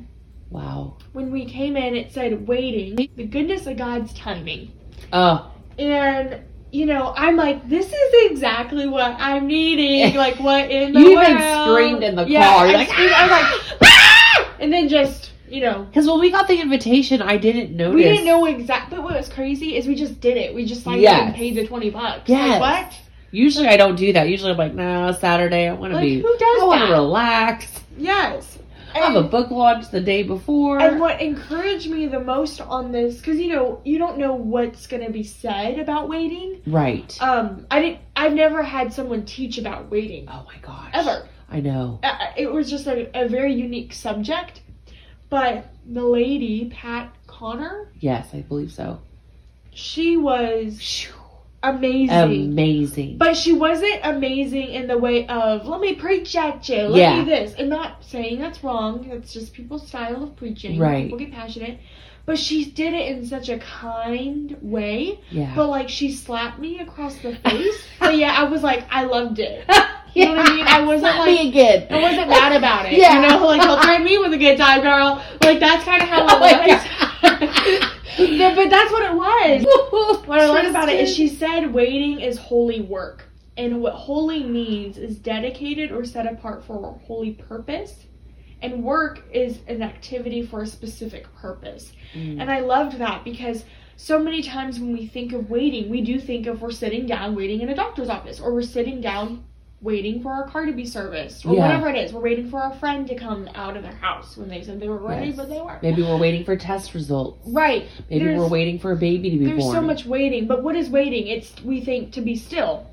Wow. 0.51 0.97
when 1.13 1.31
we 1.31 1.45
came 1.45 1.77
in, 1.77 1.95
it 1.95 2.13
said 2.13 2.47
waiting, 2.49 3.09
the 3.17 3.25
goodness 3.25 3.67
of 3.67 3.77
God's 3.77 4.13
timing. 4.15 4.73
Oh, 5.13 5.53
And, 5.79 6.41
you 6.73 6.85
know, 6.87 7.13
I'm 7.17 7.37
like, 7.37 7.69
this 7.69 7.87
is 7.87 8.31
exactly 8.31 8.87
what 8.87 9.15
I'm 9.19 9.47
needing. 9.47 10.15
Like, 10.17 10.37
what 10.41 10.71
in 10.71 10.93
the 10.93 11.01
You 11.01 11.21
even 11.21 11.39
screamed 11.39 12.03
in 12.03 12.17
the 12.17 12.25
yeah, 12.29 12.47
car. 12.49 12.65
I, 12.67 12.69
You're 12.71 12.79
like, 12.79 12.89
screamed, 12.89 13.13
I 13.13 13.23
was 13.23 13.31
like, 13.31 13.79
ah! 13.83 14.55
And 14.61 14.73
then 14.73 14.89
just, 14.89 15.31
you 15.49 15.61
know, 15.61 15.85
because 15.85 16.07
when 16.07 16.19
we 16.21 16.31
got 16.31 16.49
the 16.49 16.61
invitation, 16.61 17.23
I 17.23 17.37
didn't 17.37 17.77
notice. 17.77 17.95
we 17.97 18.03
didn't 18.03 18.25
know 18.27 18.47
exactly. 18.47 18.97
But 18.97 19.05
what 19.05 19.15
was 19.17 19.29
crazy 19.29 19.77
is 19.77 19.87
we 19.87 19.95
just 19.95 20.21
did 20.21 20.37
it. 20.37 20.55
We 20.55 20.65
just 20.67 20.83
signed 20.83 20.97
up 20.99 21.03
Yes. 21.03 21.27
and 21.27 21.35
paid 21.35 21.55
the 21.55 21.67
20 21.67 21.91
bucks. 21.91 22.29
Yeah. 22.29 22.59
Like, 22.59 22.61
what? 22.87 22.95
Usually, 23.31 23.69
I 23.69 23.77
don't 23.77 23.97
do 23.97 24.13
that. 24.15 24.29
Usually, 24.29 24.51
I'm 24.53 24.57
like, 24.57 24.75
no, 24.75 25.13
Saturday. 25.13 25.69
I 25.69 25.73
want 25.75 25.93
to 25.93 25.97
Like, 25.97 26.05
be. 26.05 26.21
who 26.21 26.37
does 26.39 26.63
I 26.63 26.65
want 26.65 26.85
to 26.87 26.93
relax. 26.93 27.81
Yes. 27.99 28.59
I 28.97 29.07
have 29.07 29.17
a 29.17 29.29
book 29.29 29.51
launch 29.51 29.91
the 29.91 30.01
day 30.01 30.23
before. 30.23 30.81
And 30.81 30.99
what 31.01 31.21
encouraged 31.21 31.91
me 31.91 32.07
the 32.07 32.21
most 32.21 32.61
on 32.61 32.93
this, 32.93 33.19
because 33.19 33.39
you 33.39 33.49
know, 33.49 33.81
you 33.85 33.99
don't 33.99 34.17
know 34.19 34.35
what's 34.35 34.87
gonna 34.87 35.11
be 35.11 35.23
said 35.23 35.79
about 35.79 36.09
waiting. 36.09 36.63
right. 36.67 37.17
Um, 37.21 37.67
I 37.71 37.81
didn't. 37.83 38.01
I've 38.17 38.33
never 38.33 38.63
had 38.63 38.93
someone 38.93 39.25
teach 39.27 39.59
about 39.59 39.91
waiting 39.91 40.27
oh 40.31 40.47
my 40.47 40.57
gosh. 40.63 40.91
ever. 40.95 41.29
I 41.51 41.61
know. 41.61 42.01
Uh, 42.03 42.17
it 42.37 42.51
was 42.51 42.71
just 42.71 42.87
a, 42.87 43.11
a 43.19 43.29
very 43.29 43.53
unique 43.53 43.93
subject. 43.93 44.63
But 45.29 45.67
the 45.85 46.05
lady, 46.05 46.71
Pat 46.73 47.13
Connor, 47.27 47.91
Yes, 48.01 48.29
I 48.33 48.41
believe 48.41 48.73
so. 48.73 49.01
she 49.73 50.17
was 50.17 50.79
Phew. 50.81 51.13
Amazing. 51.71 52.11
Amazing. 52.51 53.19
but 53.19 53.37
she 53.37 53.53
wasn't 53.53 54.01
amazing 54.05 54.69
in 54.69 54.87
the 54.87 54.99
way 54.99 55.27
of 55.27 55.67
let 55.67 55.81
me 55.81 55.95
preach 55.95 56.35
at 56.37 56.69
you, 56.69 56.83
let 56.83 56.99
Yeah. 56.99 57.19
me 57.19 57.25
this, 57.25 57.55
and 57.59 57.69
not 57.69 58.05
saying 58.05 58.39
that's 58.39 58.63
wrong. 58.65 59.09
That's 59.11 59.33
just 59.33 59.53
people's 59.53 59.87
style 59.87 60.23
of 60.23 60.37
preaching. 60.37 60.79
Right. 60.79 61.05
People 61.05 61.19
get 61.19 61.33
passionate, 61.33 61.79
but 62.25 62.39
she 62.39 62.65
did 62.71 62.95
it 62.95 63.09
in 63.17 63.27
such 63.27 63.49
a 63.49 63.59
kind 63.59 64.57
way. 64.63 65.21
Yeah. 65.31 65.53
But 65.55 65.69
like 65.69 65.89
she 65.89 66.13
slapped 66.13 66.59
me 66.59 66.79
across 66.81 67.17
the 67.19 67.37
face. 67.37 67.83
but 68.01 68.17
yeah, 68.17 68.33
I 68.33 68.45
was 68.45 68.63
like, 68.63 68.85
I 68.91 69.05
loved 69.05 69.39
it. 69.39 69.69
You 70.17 70.25
know 70.25 70.37
what 70.37 70.49
I 70.49 70.55
mean? 70.57 70.67
I 70.67 70.81
wasn't 70.81 71.15
like 71.15 71.27
me 71.27 71.49
again. 71.51 71.89
I 71.91 72.01
wasn't 72.01 72.31
mad 72.31 72.57
about 72.57 72.87
it. 72.87 72.93
Yeah. 72.99 73.21
You 73.21 73.29
know, 73.29 73.47
like 73.47 73.61
don't 73.61 73.83
threaten 73.83 74.03
me 74.07 74.17
with 74.17 74.33
a 74.33 74.39
good 74.39 74.57
time, 74.57 74.81
girl. 74.81 75.23
Like 75.43 75.61
that's 75.61 75.85
kind 75.85 76.01
of 76.03 76.09
how 76.09 76.25
Oh 76.27 76.41
my 76.41 77.79
was. 77.83 77.91
But 78.17 78.71
that's 78.71 78.93
what 78.93 79.03
it 79.03 79.15
was. 79.15 79.67
What 80.27 80.41
I 80.41 80.47
learned 80.47 80.69
about 80.69 80.89
it 80.89 81.01
is 81.01 81.15
she 81.15 81.29
said 81.29 81.73
waiting 81.73 82.21
is 82.21 82.39
holy 82.39 82.81
work. 82.81 83.29
And 83.57 83.81
what 83.81 83.95
holy 83.95 84.43
means 84.43 84.99
is 84.99 85.17
dedicated 85.17 85.93
or 85.93 86.05
set 86.05 86.27
apart 86.27 86.65
for 86.65 86.85
a 86.85 86.93
holy 87.07 87.33
purpose. 87.33 88.07
And 88.61 88.83
work 88.83 89.23
is 89.33 89.61
an 89.69 89.83
activity 89.83 90.45
for 90.45 90.63
a 90.63 90.67
specific 90.67 91.33
purpose. 91.37 91.93
Mm. 92.15 92.41
And 92.41 92.51
I 92.51 92.61
loved 92.61 92.99
that 92.99 93.25
because 93.25 93.65
so 93.97 94.19
many 94.19 94.43
times 94.43 94.79
when 94.79 94.93
we 94.93 95.07
think 95.07 95.33
of 95.33 95.49
waiting, 95.49 95.91
we 95.91 96.03
do 96.03 96.19
think 96.19 96.47
of 96.47 96.61
we're 96.61 96.71
sitting 96.71 97.07
down 97.07 97.35
waiting 97.35 97.61
in 97.61 97.69
a 97.69 97.75
doctor's 97.75 98.09
office 98.09 98.41
or 98.41 98.53
we're 98.53 98.63
sitting 98.63 99.01
down 99.01 99.45
waiting 99.83 100.23
for 100.23 100.33
our 100.33 100.49
car 100.49 100.65
to 100.65 100.73
be 100.73 100.85
serviced 100.87 101.45
or 101.45 101.55
Yeah. 101.55 101.61
whatever 101.67 101.89
it 101.89 101.97
is. 101.97 102.13
We're 102.13 102.23
waiting 102.23 102.49
for 102.49 102.61
our 102.61 102.73
friend 102.75 103.07
to 103.09 103.15
come 103.15 103.49
out 103.55 103.77
of 103.77 103.83
their 103.83 103.95
house 103.95 104.37
when 104.37 104.49
they 104.49 104.63
said 104.63 104.81
they 104.81 104.89
were 104.89 104.97
ready, 104.97 105.27
Yes. 105.29 105.37
but 105.37 105.51
they 105.51 105.61
weren't. 105.61 105.83
Maybe 105.83 106.03
we're 106.03 106.17
waiting 106.19 106.45
for 106.45 106.57
test 106.57 106.95
results. 106.95 107.47
Right. 107.47 107.85
Maybe 108.11 108.25
There's- 108.25 108.39
we're 108.39 108.49
waiting 108.49 108.79
for 108.79 108.93
a 108.93 108.97
baby 108.97 109.31
to 109.31 109.37
be 109.37 109.45
There's 109.45 109.59
born. 109.59 109.73
There's 109.75 109.83
so 109.83 109.87
much 109.87 110.07
waiting, 110.07 110.47
but 110.47 110.63
what 110.65 110.77
is 110.77 110.89
waiting? 110.89 111.27
It's 111.27 111.55
we 111.63 111.81
think 111.83 112.13
to 112.13 112.21
be 112.23 112.37
still. 112.37 112.87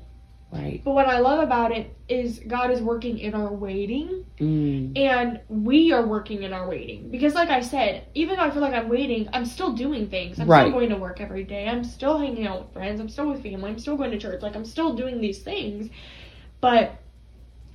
Right. 0.52 0.82
But 0.84 0.92
what 0.92 1.08
I 1.08 1.18
love 1.18 1.40
about 1.42 1.72
it 1.72 1.90
is 2.08 2.38
God 2.46 2.70
is 2.70 2.80
working 2.80 3.18
in 3.18 3.34
our 3.34 3.52
waiting 3.52 4.24
Mm. 4.38 4.96
and 4.96 5.40
we 5.48 5.90
are 5.90 6.06
working 6.06 6.44
in 6.44 6.52
our 6.52 6.68
waiting. 6.68 7.08
Because 7.10 7.34
like 7.34 7.48
I 7.50 7.60
said, 7.60 8.02
even 8.14 8.36
though 8.36 8.42
I 8.44 8.50
feel 8.50 8.62
like 8.62 8.74
I'm 8.74 8.88
waiting, 8.88 9.28
I'm 9.32 9.46
still 9.46 9.72
doing 9.72 10.06
things. 10.06 10.38
I'm 10.38 10.46
Right. 10.46 10.60
still 10.68 10.70
going 10.78 10.90
to 10.90 10.96
work 10.96 11.20
every 11.20 11.42
day. 11.42 11.66
I'm 11.66 11.82
still 11.82 12.18
hanging 12.18 12.46
out 12.46 12.60
with 12.60 12.72
friends. 12.72 13.00
I'm 13.00 13.08
still 13.08 13.30
with 13.30 13.42
family. 13.42 13.68
I'm 13.70 13.78
still 13.80 13.96
going 13.96 14.12
to 14.12 14.18
church. 14.18 14.42
Like 14.42 14.54
I'm 14.54 14.64
still 14.66 14.92
doing 14.92 15.20
these 15.20 15.40
things. 15.42 15.88
But 16.64 16.96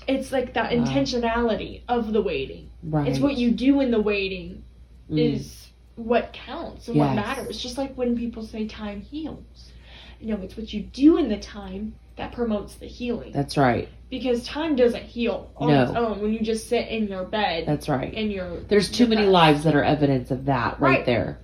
it's 0.08 0.32
like 0.32 0.54
that 0.56 0.76
Wow. 0.76 0.84
intentionality 0.84 1.82
of 1.88 2.12
the 2.12 2.22
waiting. 2.24 2.70
Right. 2.84 3.08
It's 3.08 3.20
what 3.20 3.38
you 3.38 3.52
do 3.52 3.82
in 3.82 3.92
the 3.92 4.02
waiting 4.02 4.64
Mm. 5.12 5.36
is 5.36 5.70
what 5.96 6.34
counts 6.34 6.88
and 6.88 6.98
what 6.98 7.14
Yes. 7.14 7.16
matters. 7.16 7.62
Just 7.62 7.78
like 7.78 7.94
when 7.96 8.18
people 8.18 8.42
say 8.42 8.66
time 8.68 9.02
heals. 9.02 9.72
You 10.20 10.30
know, 10.36 10.40
it's 10.42 10.58
what 10.58 10.74
you 10.74 10.82
do 10.82 11.18
in 11.18 11.30
the 11.30 11.38
time 11.38 11.94
that 12.16 12.32
promotes 12.32 12.76
the 12.76 12.88
healing. 12.88 13.32
That's 13.32 13.58
right. 13.58 13.88
because 14.10 14.44
time 14.48 14.76
doesn't 14.76 15.04
heal 15.04 15.52
on 15.56 15.68
No. 15.68 15.84
its 15.84 15.92
own 15.92 16.20
when 16.20 16.34
you 16.34 16.40
just 16.40 16.68
sit 16.68 16.88
in 16.88 17.08
your 17.08 17.26
bed 17.26 17.68
That's 17.68 17.88
right. 17.88 18.12
and 18.16 18.32
you're 18.32 18.62
There's 18.62 18.90
too 18.90 19.06
many 19.06 19.28
lives 19.28 19.64
that 19.66 19.76
are 19.76 19.84
evidence 19.84 20.32
of 20.32 20.46
that 20.46 20.80
right, 20.82 20.98
Right. 20.98 21.06
there. 21.06 21.38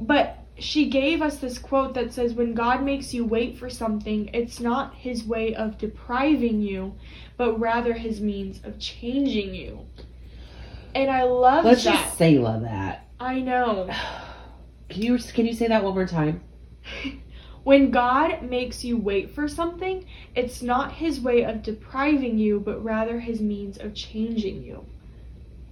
But 0.00 0.38
she 0.58 0.88
gave 0.88 1.22
us 1.22 1.38
this 1.38 1.58
quote 1.58 1.94
that 1.94 2.12
says 2.12 2.34
when 2.34 2.54
God 2.54 2.82
makes 2.82 3.12
you 3.12 3.24
wait 3.24 3.58
for 3.58 3.68
something, 3.68 4.30
it's 4.32 4.60
not 4.60 4.94
his 4.94 5.24
way 5.24 5.54
of 5.54 5.78
depriving 5.78 6.60
you, 6.62 6.94
but 7.36 7.58
rather 7.60 7.92
his 7.92 8.20
means 8.20 8.60
of 8.64 8.78
changing 8.78 9.54
you. 9.54 9.80
And 10.94 11.10
I 11.10 11.24
love 11.24 11.64
Let's 11.64 11.84
that. 11.84 12.04
just 12.04 12.18
Selah 12.18 12.60
that. 12.62 13.06
I 13.20 13.40
know. 13.40 13.90
Can 14.88 15.02
you 15.02 15.18
can 15.18 15.46
you 15.46 15.52
say 15.52 15.66
that 15.66 15.82
one 15.82 15.94
more 15.94 16.06
time? 16.06 16.42
When 17.66 17.90
God 17.90 18.42
makes 18.42 18.84
you 18.84 18.96
wait 18.96 19.34
for 19.34 19.48
something, 19.48 20.06
it's 20.36 20.62
not 20.62 20.92
his 20.92 21.20
way 21.20 21.44
of 21.44 21.64
depriving 21.64 22.38
you, 22.38 22.60
but 22.60 22.84
rather 22.84 23.18
his 23.18 23.40
means 23.40 23.76
of 23.76 23.92
changing 23.92 24.62
you. 24.62 24.86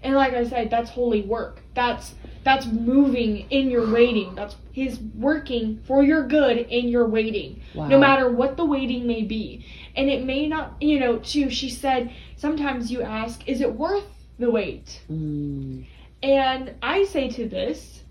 And 0.04 0.14
like 0.14 0.34
I 0.34 0.44
said, 0.44 0.70
that's 0.70 0.90
holy 0.90 1.22
work. 1.22 1.62
That's 1.74 2.14
that's 2.44 2.66
moving 2.66 3.46
in 3.50 3.70
your 3.70 3.90
waiting. 3.90 4.34
That's 4.34 4.54
he's 4.72 4.98
working 5.00 5.80
for 5.86 6.02
your 6.04 6.26
good 6.28 6.58
in 6.58 6.88
your 6.88 7.08
waiting. 7.08 7.62
Wow. 7.74 7.88
No 7.88 7.98
matter 7.98 8.30
what 8.30 8.56
the 8.58 8.64
waiting 8.66 9.06
may 9.06 9.22
be. 9.22 9.64
And 9.96 10.10
it 10.10 10.24
may 10.24 10.46
not, 10.46 10.74
you 10.82 11.00
know, 11.00 11.18
too, 11.18 11.48
she 11.48 11.70
said, 11.70 12.12
sometimes 12.36 12.92
you 12.92 13.00
ask, 13.02 13.48
is 13.48 13.60
it 13.62 13.72
worth 13.74 14.04
the 14.38 14.50
wait? 14.50 15.00
Mm. 15.10 15.86
And 16.22 16.74
I 16.82 17.04
say 17.04 17.28
to 17.30 17.48
this, 17.48 18.02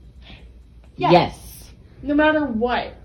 yes 0.95 1.11
Yes. 1.11 1.71
no 2.01 2.15
matter 2.15 2.45
what. 2.45 2.95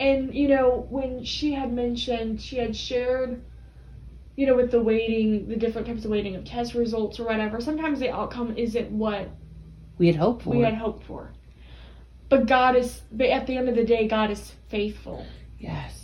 And 0.00 0.34
you 0.34 0.48
know, 0.48 0.86
when 0.90 1.24
she 1.24 1.52
had 1.52 1.72
mentioned, 1.72 2.40
she 2.42 2.56
had 2.58 2.76
shared, 2.76 3.40
you 4.36 4.46
know, 4.46 4.56
with 4.56 4.70
the 4.70 4.82
waiting, 4.82 5.48
the 5.48 5.56
different 5.56 5.86
types 5.86 6.04
of 6.04 6.10
waiting 6.10 6.34
of 6.36 6.44
test 6.44 6.74
results 6.74 7.20
or 7.20 7.24
whatever. 7.24 7.60
Sometimes 7.60 8.00
the 8.00 8.10
outcome 8.10 8.54
isn't 8.56 8.90
what 8.90 9.28
We 9.98 10.06
had 10.08 10.16
hoped 10.16 10.42
for. 10.42 10.50
we 10.50 10.62
had 10.62 10.74
hoped 10.74 11.04
for. 11.06 11.32
But 12.28 12.46
God 12.46 12.74
is, 12.74 13.02
but 13.12 13.26
at 13.28 13.46
the 13.46 13.56
end 13.56 13.68
of 13.68 13.76
the 13.76 13.84
day, 13.84 14.08
God 14.08 14.30
is 14.30 14.54
faithful. 14.68 15.24
Yes. 15.58 16.00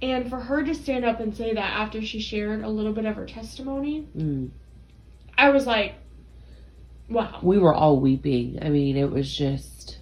And 0.00 0.28
for 0.28 0.38
her 0.38 0.62
to 0.62 0.74
stand 0.74 1.04
up 1.04 1.20
and 1.20 1.34
say 1.34 1.54
that 1.54 1.58
after 1.80 2.02
she 2.02 2.20
shared 2.20 2.62
a 2.62 2.68
little 2.68 2.92
bit 2.92 3.04
of 3.06 3.16
her 3.16 3.26
testimony, 3.26 4.06
Mm. 4.16 4.50
I 5.38 5.50
was 5.50 5.66
like, 5.66 5.94
wow, 7.08 7.40
We 7.42 7.58
were 7.58 7.74
all 7.74 7.98
weeping. 8.00 8.58
I 8.62 8.68
mean, 8.68 8.96
it 8.96 9.10
was 9.10 9.34
just 9.36 9.98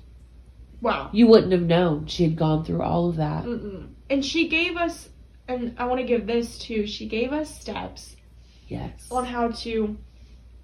wow. 0.80 1.10
you 1.12 1.26
wouldn't 1.26 1.52
have 1.52 1.62
known 1.62 2.06
she 2.06 2.24
had 2.24 2.36
gone 2.36 2.64
through 2.64 2.82
all 2.82 3.08
of 3.08 3.16
that. 3.16 3.44
Mm-mm. 3.44 3.88
And 4.10 4.24
she 4.24 4.48
gave 4.48 4.76
us, 4.76 5.08
and 5.48 5.74
I 5.78 5.84
want 5.86 6.00
to 6.00 6.06
give 6.06 6.26
this 6.26 6.58
too, 6.58 6.86
she 6.86 7.06
gave 7.06 7.32
us 7.32 7.60
steps 7.60 8.16
Yes. 8.66 9.06
on 9.10 9.24
how 9.26 9.48
to, 9.48 9.96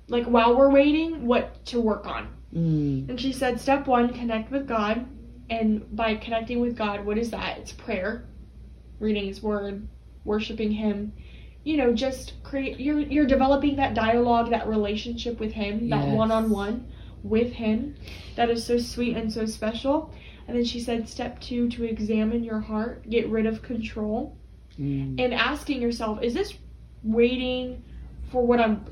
like, 0.09 0.25
while 0.25 0.57
we're 0.57 0.71
waiting, 0.71 1.27
what 1.27 1.65
to 1.67 1.81
work 1.81 2.07
on. 2.07 2.29
Mm. 2.55 3.09
And 3.11 3.21
she 3.21 3.33
said, 3.33 3.61
step 3.61 3.87
one, 3.87 4.13
connect 4.13 4.51
with 4.51 4.67
God. 4.67 5.07
And 5.51 5.95
by 5.95 6.15
connecting 6.15 6.61
with 6.61 6.77
God, 6.77 7.05
what 7.05 7.19
is 7.19 7.31
that? 7.33 7.59
It's 7.59 7.73
prayer, 7.73 8.29
reading 9.01 9.27
His 9.27 9.43
Word, 9.43 9.87
worshiping 10.25 10.71
Him. 10.73 11.13
You 11.65 11.77
know, 11.77 11.93
just 11.93 12.43
create. 12.43 12.81
You're 12.81 13.01
you're 13.01 13.27
developing 13.27 13.77
that 13.77 13.95
dialogue, 13.95 14.51
that 14.51 14.67
relationship 14.69 15.39
with 15.41 15.53
Him, 15.53 15.91
that 15.91 16.09
one 16.09 16.31
on 16.31 16.51
one 16.51 16.91
with 17.23 17.53
Him. 17.53 17.97
That 18.37 18.49
is 18.49 18.65
so 18.65 18.79
sweet 18.79 19.17
and 19.17 19.31
so 19.31 19.45
special. 19.45 20.15
And 20.49 20.57
then 20.57 20.65
she 20.65 20.81
said, 20.81 21.09
step 21.09 21.41
two, 21.41 21.69
to 21.71 21.85
examine 21.85 22.43
your 22.45 22.61
heart, 22.61 23.09
get 23.11 23.29
rid 23.29 23.45
of 23.45 23.61
control 23.61 24.40
Mm. 24.79 25.21
and 25.21 25.35
asking 25.35 25.83
yourself, 25.83 26.23
is 26.23 26.35
this 26.35 26.55
waiting 27.03 27.83
for 28.31 28.47
what 28.47 28.61
I'm, 28.61 28.85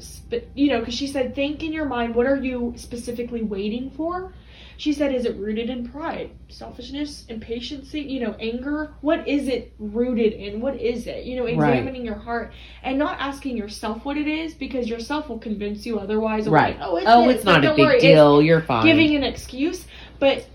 you 0.54 0.68
know, 0.70 0.80
because 0.80 0.94
she 0.94 1.06
said, 1.06 1.34
think 1.34 1.62
in 1.62 1.72
your 1.72 1.84
mind, 1.84 2.14
what 2.14 2.26
are 2.26 2.36
you 2.36 2.74
specifically 2.76 3.42
waiting 3.42 3.90
for? 3.90 4.32
She 4.78 4.92
said, 4.92 5.12
is 5.12 5.24
it 5.24 5.36
rooted 5.36 5.70
in 5.70 5.88
pride, 5.88 6.30
selfishness, 6.48 7.24
impatience, 7.28 7.92
you 7.92 8.20
know, 8.20 8.36
anger? 8.38 8.94
What 9.00 9.26
is 9.26 9.48
it 9.48 9.72
rooted 9.78 10.34
in? 10.34 10.60
What 10.60 10.80
is 10.80 11.08
it? 11.08 11.24
You 11.24 11.36
know, 11.36 11.42
Right. 11.44 11.54
examining 11.54 12.04
your 12.04 12.14
heart 12.14 12.52
and 12.84 12.96
not 12.96 13.18
asking 13.18 13.56
yourself 13.56 14.04
what 14.04 14.16
it 14.16 14.28
is 14.28 14.54
because 14.54 14.88
yourself 14.88 15.28
will 15.28 15.40
convince 15.40 15.84
you 15.84 15.98
otherwise. 15.98 16.48
Right. 16.48 16.78
like, 16.78 16.88
oh, 16.88 16.96
it's, 16.96 17.06
oh, 17.08 17.28
it's 17.28 17.44
not 17.44 17.64
a 17.64 17.70
big 17.70 17.78
worry, 17.80 17.94
it's 17.96 18.04
deal. 18.04 18.40
You're 18.40 18.62
fine. 18.62 18.86
giving 18.86 19.16
an 19.16 19.24
excuse, 19.24 19.84
but 20.20 20.46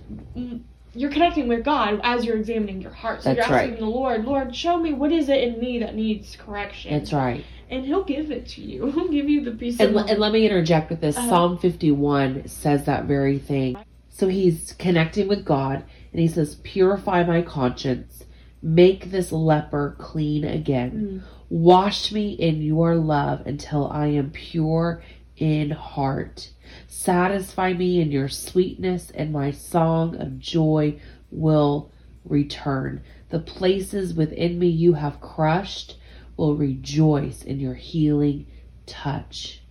you're 0.95 1.11
connecting 1.11 1.47
with 1.47 1.63
God 1.63 1.99
as 2.03 2.25
you're 2.25 2.37
examining 2.37 2.81
your 2.81 2.91
heart. 2.91 3.23
So 3.23 3.33
That's 3.33 3.47
you're 3.47 3.57
right. 3.57 3.71
asking 3.71 3.83
the 3.83 3.89
Lord, 3.89 4.25
Lord, 4.25 4.55
show 4.55 4.77
me 4.77 4.93
what 4.93 5.11
is 5.11 5.29
it 5.29 5.43
in 5.43 5.59
me 5.59 5.79
that 5.79 5.95
needs 5.95 6.35
correction. 6.35 6.93
That's 6.93 7.13
right. 7.13 7.43
And 7.69 7.85
He'll 7.85 8.03
give 8.03 8.31
it 8.31 8.47
to 8.49 8.61
you. 8.61 8.85
He'll 8.91 9.09
give 9.09 9.29
you 9.29 9.43
the 9.43 9.51
peace 9.51 9.79
And, 9.79 9.89
of 9.89 9.95
le- 9.95 10.05
and 10.05 10.19
let 10.19 10.31
me 10.31 10.45
interject 10.45 10.89
with 10.89 11.01
this. 11.01 11.17
Uh-huh. 11.17 11.29
Psalm 11.29 11.57
51 11.57 12.47
says 12.47 12.85
that 12.85 13.05
very 13.05 13.39
thing. 13.39 13.77
So 14.09 14.27
he's 14.27 14.73
connecting 14.73 15.27
with 15.27 15.43
God 15.43 15.83
and 16.11 16.21
he 16.21 16.27
says, 16.27 16.55
Purify 16.63 17.23
my 17.23 17.41
conscience, 17.41 18.25
make 18.61 19.09
this 19.09 19.31
leper 19.31 19.95
clean 19.97 20.45
again. 20.45 21.23
Mm. 21.25 21.29
Wash 21.49 22.11
me 22.11 22.33
in 22.33 22.61
your 22.61 22.95
love 22.95 23.45
until 23.47 23.89
I 23.91 24.07
am 24.07 24.29
pure 24.29 25.01
in 25.43 25.71
heart. 25.71 26.49
Satisfy 26.87 27.73
me 27.73 27.99
in 27.99 28.11
your 28.11 28.29
sweetness, 28.29 29.11
and 29.11 29.33
my 29.33 29.51
song 29.51 30.15
of 30.15 30.39
joy 30.39 30.97
will 31.31 31.91
return. 32.23 33.03
The 33.27 33.39
places 33.39 34.13
within 34.13 34.57
me 34.57 34.67
you 34.67 34.93
have 34.93 35.19
crushed 35.19 35.97
will 36.37 36.55
rejoice 36.55 37.43
in 37.43 37.59
your 37.59 37.73
healing 37.73 38.47
touch. 38.85 39.61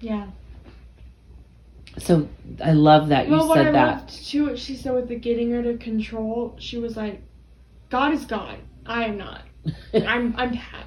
yeah. 0.00 0.26
So 1.96 2.28
I 2.62 2.74
love 2.74 3.08
that 3.08 3.26
you 3.26 3.32
well, 3.32 3.50
I 3.50 3.56
said 3.56 3.74
that. 3.74 3.96
loved 3.96 4.26
too, 4.26 4.46
what 4.46 4.58
she 4.58 4.76
said 4.76 4.94
with 4.94 5.08
the 5.08 5.16
getting 5.16 5.50
rid 5.50 5.66
of 5.66 5.80
control, 5.80 6.54
she 6.60 6.78
was 6.78 6.96
like, 6.96 7.20
God 7.88 8.12
is 8.12 8.24
God. 8.24 8.58
I 8.86 9.06
am 9.06 9.16
not. 9.18 9.40
I'm 9.94 10.32
I'm 10.36 10.52
Pat. 10.52 10.84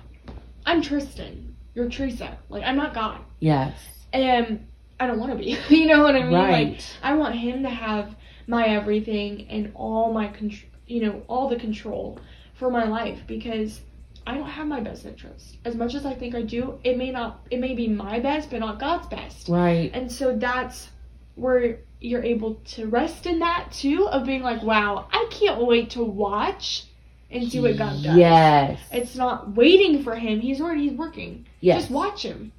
I'm 0.66 0.82
Tristan. 0.82 1.58
You're 1.74 1.90
Teresa. 1.90 2.38
Like 2.48 2.63
I'm 2.63 2.78
not 2.78 2.94
God. 2.94 3.20
yes. 3.40 3.74
And 4.13 4.68
I 5.00 5.08
don't 5.08 5.20
want 5.20 5.32
to 5.32 5.38
be. 5.38 5.58
you 5.75 5.88
know 5.88 6.03
what 6.03 6.15
I 6.15 6.24
mean? 6.24 6.32
Like 6.32 6.51
Right. 6.51 6.98
I 7.01 7.15
want 7.15 7.36
him 7.36 7.63
to 7.63 7.70
have 7.70 8.15
my 8.48 8.68
everything 8.68 9.48
and 9.50 9.72
all 9.75 10.13
my 10.13 10.27
control, 10.27 10.70
you 10.88 11.01
know, 11.01 11.24
all 11.27 11.50
the 11.50 11.56
control 11.56 12.20
for 12.56 12.70
my 12.70 12.88
life 12.88 13.20
because 13.27 13.82
I 14.27 14.36
don't 14.36 14.48
have 14.48 14.68
my 14.68 14.80
best 14.80 15.06
interest. 15.06 15.58
As 15.65 15.75
much 15.75 15.96
as 15.96 16.06
I 16.06 16.13
think 16.13 16.36
I 16.36 16.44
do, 16.44 16.80
it 16.84 16.98
may 16.98 17.12
not 17.12 17.41
it 17.50 17.60
may 17.60 17.74
be 17.74 17.88
my 17.88 18.20
best 18.20 18.51
but 18.51 18.60
not 18.60 18.80
God's 18.80 19.08
best. 19.08 19.50
Right. 19.50 19.89
And 19.94 20.12
so 20.12 20.38
that's 20.38 20.89
where 21.36 21.80
you're 22.00 22.24
able 22.24 22.56
to 22.56 22.88
rest 22.88 23.25
in 23.25 23.39
that 23.39 23.72
too 23.72 24.08
of 24.08 24.25
being 24.25 24.44
like, 24.44 24.62
wow, 24.62 25.08
I 25.12 25.27
can't 25.32 25.65
wait 25.65 25.91
to 25.91 26.03
watch 26.03 26.86
and 27.32 27.50
see 27.50 27.60
what 27.60 27.77
God 27.77 28.03
does. 28.03 28.18
Yes. 28.18 28.80
It's 28.91 29.15
not 29.15 29.56
waiting 29.56 30.03
for 30.03 30.15
him. 30.15 30.39
He's 30.39 30.62
already 30.62 30.89
he's 30.89 30.98
working. 30.98 31.46
Yes. 31.62 31.82
Just 31.84 31.91
watch 31.91 32.24
him. 32.24 32.51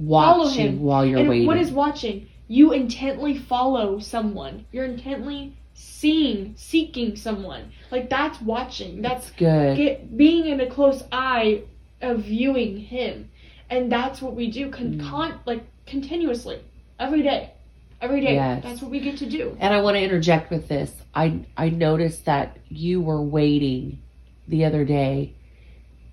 Watching 0.00 0.80
while 0.82 1.04
you're 1.04 1.18
and 1.20 1.28
waiting. 1.28 1.46
what 1.46 1.56
is 1.58 1.70
watching? 1.70 2.28
You 2.48 2.72
intently 2.72 3.38
follow 3.38 3.98
someone. 4.00 4.66
You're 4.72 4.84
intently 4.86 5.56
seeing, 5.74 6.54
seeking 6.56 7.16
someone. 7.16 7.70
Like 7.90 8.10
that's 8.10 8.40
watching. 8.40 9.02
That's 9.02 9.30
good? 9.32 9.76
get 9.76 10.16
being 10.16 10.46
in 10.46 10.60
a 10.60 10.68
close 10.68 11.02
eye 11.12 11.62
of 12.00 12.20
viewing 12.24 12.76
him. 12.78 13.30
And 13.68 13.90
that's 13.92 14.20
what 14.20 14.34
we 14.34 14.50
do 14.50 14.68
con- 14.70 14.94
Mm. 14.94 15.08
con- 15.08 15.38
like 15.46 15.62
continuously 15.86 16.58
every 16.98 17.22
day. 17.22 17.52
Every 18.00 18.20
day. 18.20 18.34
Yes. 18.34 18.62
That's 18.64 18.82
what 18.82 18.90
we 18.90 18.98
get 19.00 19.18
to 19.18 19.26
do. 19.28 19.56
And 19.60 19.72
I 19.74 19.80
want 19.82 19.96
to 19.96 20.02
interject 20.02 20.50
with 20.50 20.66
this. 20.68 20.90
I 21.14 21.40
I 21.56 21.68
noticed 21.68 22.24
that 22.24 22.56
you 22.68 23.00
were 23.00 23.22
waiting 23.22 24.00
the 24.48 24.64
other 24.64 24.84
day 24.84 25.34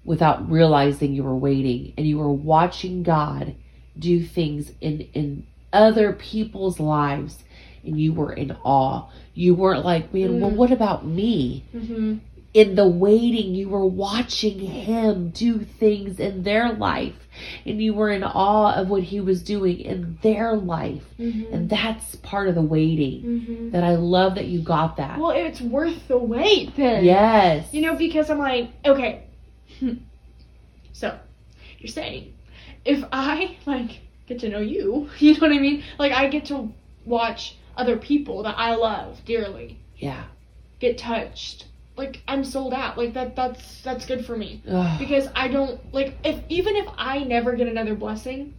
without 0.06 0.50
realizing 0.52 1.14
you 1.14 1.24
were 1.24 1.36
waiting 1.36 1.94
and 1.98 2.06
you 2.06 2.18
were 2.18 2.32
watching 2.32 3.04
God 3.04 3.56
do 4.00 4.24
things 4.24 4.72
in 4.82 5.02
in 5.14 5.46
other 5.74 6.14
people's 6.14 6.80
lives 6.80 7.44
and 7.84 8.00
you 8.00 8.14
were 8.14 8.34
in 8.34 8.52
awe. 8.64 9.08
You 9.34 9.54
weren't 9.56 9.86
like, 9.86 10.14
"Man, 10.14 10.40
well 10.42 10.52
Mm. 10.52 10.56
what 10.56 10.72
about 10.72 11.06
me?" 11.06 11.64
Mm-hmm. 11.76 12.16
in 12.54 12.74
the 12.76 12.88
waiting, 12.88 13.54
you 13.54 13.70
were 13.70 13.86
watching 13.86 14.58
him 14.60 15.30
do 15.30 15.60
things 15.60 16.20
in 16.20 16.42
their 16.42 16.72
life, 16.74 17.28
and 17.68 17.80
you 17.80 17.94
were 17.94 18.10
in 18.10 18.24
awe 18.24 18.74
of 18.74 18.90
what 18.90 19.04
he 19.04 19.20
was 19.20 19.44
doing 19.44 19.80
in 19.80 20.18
their 20.24 20.56
life. 20.56 21.04
Mm-hmm. 21.20 21.54
And 21.54 21.70
that's 21.70 22.16
part 22.16 22.48
of 22.48 22.56
the 22.56 22.62
waiting. 22.64 23.22
mm-hmm. 23.22 23.70
That 23.72 23.84
I 23.84 23.96
love 23.96 24.36
that 24.36 24.46
you 24.48 24.62
got 24.62 24.98
that. 24.98 25.20
Well, 25.20 25.32
it's 25.32 25.62
worth 25.62 26.08
the 26.08 26.18
wait 26.18 26.76
then. 26.76 27.06
yes. 27.06 27.72
You 27.72 27.82
know, 27.82 27.96
because 27.96 28.30
I'm 28.32 28.40
like, 28.40 28.72
okay. 28.84 29.26
so, 30.94 31.20
you're 31.78 31.90
saying, 31.90 32.34
if 32.88 33.04
I, 33.12 33.58
like, 33.66 34.00
get 34.28 34.40
to 34.40 34.50
know 34.50 34.60
you, 34.60 35.10
you 35.20 35.34
know 35.34 35.40
what 35.40 35.52
I 35.52 35.60
mean? 35.60 35.84
Like, 36.00 36.12
I 36.14 36.28
get 36.28 36.46
to 36.46 36.72
watch 37.06 37.58
other 37.76 37.98
people 37.98 38.44
that 38.44 38.56
I 38.58 38.76
love 38.76 39.20
dearly 39.26 39.80
Yeah. 39.98 40.24
get 40.80 40.98
touched. 40.98 41.68
Like, 41.96 42.22
I'm 42.28 42.44
sold 42.44 42.74
out. 42.74 42.98
Like, 42.98 43.14
that, 43.14 43.36
that's, 43.36 43.82
that's 43.82 44.06
good 44.06 44.26
for 44.26 44.36
me. 44.38 44.62
Ugh. 44.70 45.00
Because 45.00 45.28
I 45.36 45.48
don't, 45.48 45.80
like, 45.94 46.18
if, 46.24 46.42
even 46.50 46.76
if 46.76 46.88
I 46.98 47.20
never 47.20 47.56
get 47.56 47.68
another 47.68 47.96
blessing, 47.96 48.54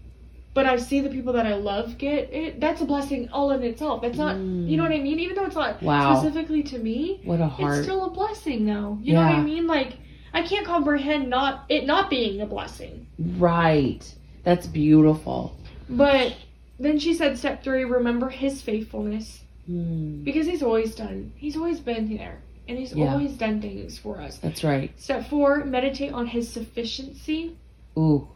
but 0.54 0.66
I 0.66 0.76
see 0.76 1.00
the 1.00 1.08
people 1.10 1.32
that 1.34 1.46
I 1.46 1.54
love 1.54 1.98
get 1.98 2.32
it, 2.32 2.58
that's 2.60 2.80
a 2.80 2.84
blessing 2.84 3.28
all 3.32 3.52
in 3.52 3.62
itself. 3.62 4.02
That's 4.02 4.18
not, 4.18 4.34
you 4.36 4.76
know 4.76 4.82
what 4.82 4.90
I 4.92 4.98
mean? 4.98 5.20
Even 5.20 5.36
though 5.36 5.44
it's 5.44 5.54
not 5.54 5.80
Wow. 5.82 6.16
specifically 6.20 6.64
to 6.64 6.78
me, 6.78 7.20
what 7.24 7.40
a 7.40 7.46
heart. 7.46 7.76
it's 7.78 7.84
still 7.86 8.06
a 8.06 8.10
blessing 8.10 8.66
though. 8.66 8.98
You 9.00 9.14
know 9.14 9.20
what 9.20 9.30
I 9.34 9.40
mean? 9.42 9.68
Like 9.68 9.98
I 10.34 10.42
can't 10.42 10.66
comprehend 10.66 11.30
not 11.30 11.64
it 11.68 11.86
not 11.86 12.10
being 12.10 12.40
a 12.40 12.46
blessing. 12.46 13.06
right. 13.38 14.02
That's 14.44 14.66
beautiful. 14.66 15.56
But 15.88 16.34
then 16.78 16.98
she 16.98 17.14
said 17.14 17.38
step 17.38 17.62
3 17.64 17.84
remember 17.84 18.28
his 18.28 18.62
faithfulness 18.62 19.40
Mm, 19.70 20.24
because 20.24 20.46
he's 20.46 20.62
always 20.62 20.94
done. 20.94 21.30
He's 21.36 21.54
always 21.54 21.78
been 21.78 22.16
there 22.16 22.38
and 22.66 22.78
he's 22.78 22.94
Yeah. 22.94 23.12
always 23.12 23.32
done 23.36 23.60
things 23.60 23.98
for 23.98 24.18
us. 24.18 24.38
that's 24.38 24.64
right. 24.64 24.90
Step 24.98 25.26
4 25.28 25.64
meditate 25.66 26.12
on 26.12 26.26
his 26.26 26.48
sufficiency. 26.48 27.52
Ooh. 27.98 28.28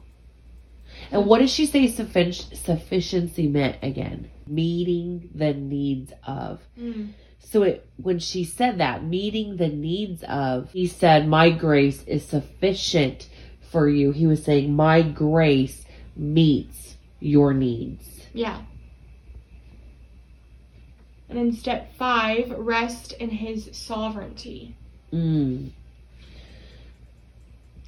And 1.10 1.24
what 1.26 1.38
does 1.38 1.50
she 1.50 1.64
say 1.64 1.86
suffic- 1.86 2.54
sufficiency 2.54 3.48
meant 3.48 3.76
again? 3.82 4.28
Meeting 4.46 5.30
the 5.34 5.54
needs 5.54 6.12
of. 6.26 6.60
So 7.38 7.62
it 7.62 7.86
when 7.96 8.18
she 8.18 8.44
said 8.44 8.78
that, 8.78 9.02
meeting 9.04 9.56
the 9.56 9.68
needs 9.68 10.22
of, 10.24 10.70
he 10.72 10.86
said, 10.86 11.26
My 11.28 11.48
grace 11.50 12.02
is 12.04 12.24
sufficient 12.24 13.28
for 13.70 13.88
you. 13.88 14.12
He 14.12 14.26
was 14.26 14.42
saying, 14.44 14.74
My 14.74 15.00
grace 15.02 15.84
meets 16.16 16.96
your 17.20 17.52
needs. 17.54 18.26
Yeah. 18.32 18.60
And 21.28 21.38
then 21.38 21.52
step 21.52 21.94
5 21.96 22.50
rest 22.58 23.12
in 23.12 23.30
his 23.30 23.70
sovereignty. 23.72 24.76
Mm. 25.12 25.70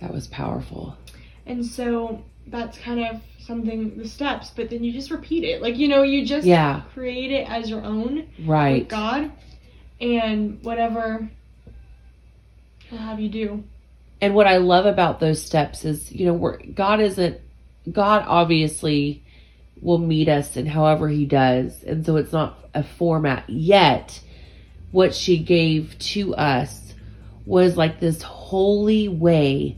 That 0.00 0.12
was 0.12 0.26
powerful. 0.28 0.96
And 1.46 1.64
so 1.64 2.22
that's 2.46 2.78
kind 2.78 3.00
of 3.00 3.20
something 3.38 3.96
the 3.98 4.08
steps, 4.08 4.50
but 4.54 4.70
then 4.70 4.82
you 4.82 4.92
just 4.92 5.10
repeat 5.10 5.44
it. 5.44 5.60
Like 5.60 5.76
you 5.76 5.88
know, 5.88 6.02
you 6.02 6.24
just 6.24 6.46
Yeah. 6.46 6.82
create 6.92 7.30
it 7.32 7.48
as 7.50 7.68
your 7.68 7.82
own 7.84 8.16
with 8.16 8.46
Right. 8.46 8.88
God 8.88 9.30
and 10.00 10.62
whatever 10.62 11.28
he'll 12.88 12.98
have 12.98 13.20
you 13.20 13.28
do. 13.28 13.64
And 14.20 14.34
what 14.34 14.46
I 14.46 14.56
love 14.56 14.86
about 14.86 15.20
those 15.20 15.42
steps 15.42 15.84
is, 15.84 16.10
you 16.12 16.24
know, 16.26 16.32
we're, 16.32 16.58
God 16.58 17.00
isn't, 17.00 17.40
God 17.90 18.24
obviously 18.26 19.24
will 19.80 19.98
meet 19.98 20.28
us 20.28 20.56
in 20.56 20.66
however 20.66 21.08
he 21.08 21.26
does. 21.26 21.82
And 21.82 22.04
so 22.04 22.16
it's 22.16 22.32
not 22.32 22.58
a 22.72 22.82
format 22.82 23.48
yet. 23.48 24.20
What 24.90 25.14
she 25.14 25.38
gave 25.38 25.98
to 25.98 26.34
us 26.34 26.94
was 27.44 27.76
like 27.76 28.00
this 28.00 28.22
holy 28.22 29.08
way 29.08 29.76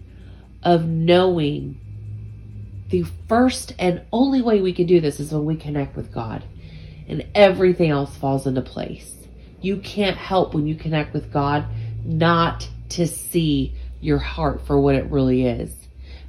of 0.63 0.87
knowing 0.87 1.81
the 2.91 3.05
first 3.29 3.75
and 3.79 4.03
only 4.13 4.41
way 4.41 4.61
we 4.61 4.73
can 4.73 4.87
do 4.87 5.01
this 5.01 5.19
is 5.19 5.33
when 5.33 5.45
we 5.45 5.57
connect 5.57 5.97
with 5.97 6.13
God 6.13 6.45
and 7.09 7.27
everything 7.35 7.91
else 7.91 8.17
falls 8.17 8.47
into 8.47 8.63
place. 8.63 9.15
You 9.61 9.79
can't 9.79 10.17
help 10.17 10.55
when 10.55 10.67
you 10.67 10.77
connect 10.77 11.13
with 11.13 11.33
God 11.33 11.67
not 12.05 12.69
to 12.91 13.07
see 13.09 13.75
your 14.01 14.19
heart 14.19 14.65
for 14.67 14.79
what 14.79 14.95
it 14.95 15.11
really 15.11 15.47
is 15.47 15.86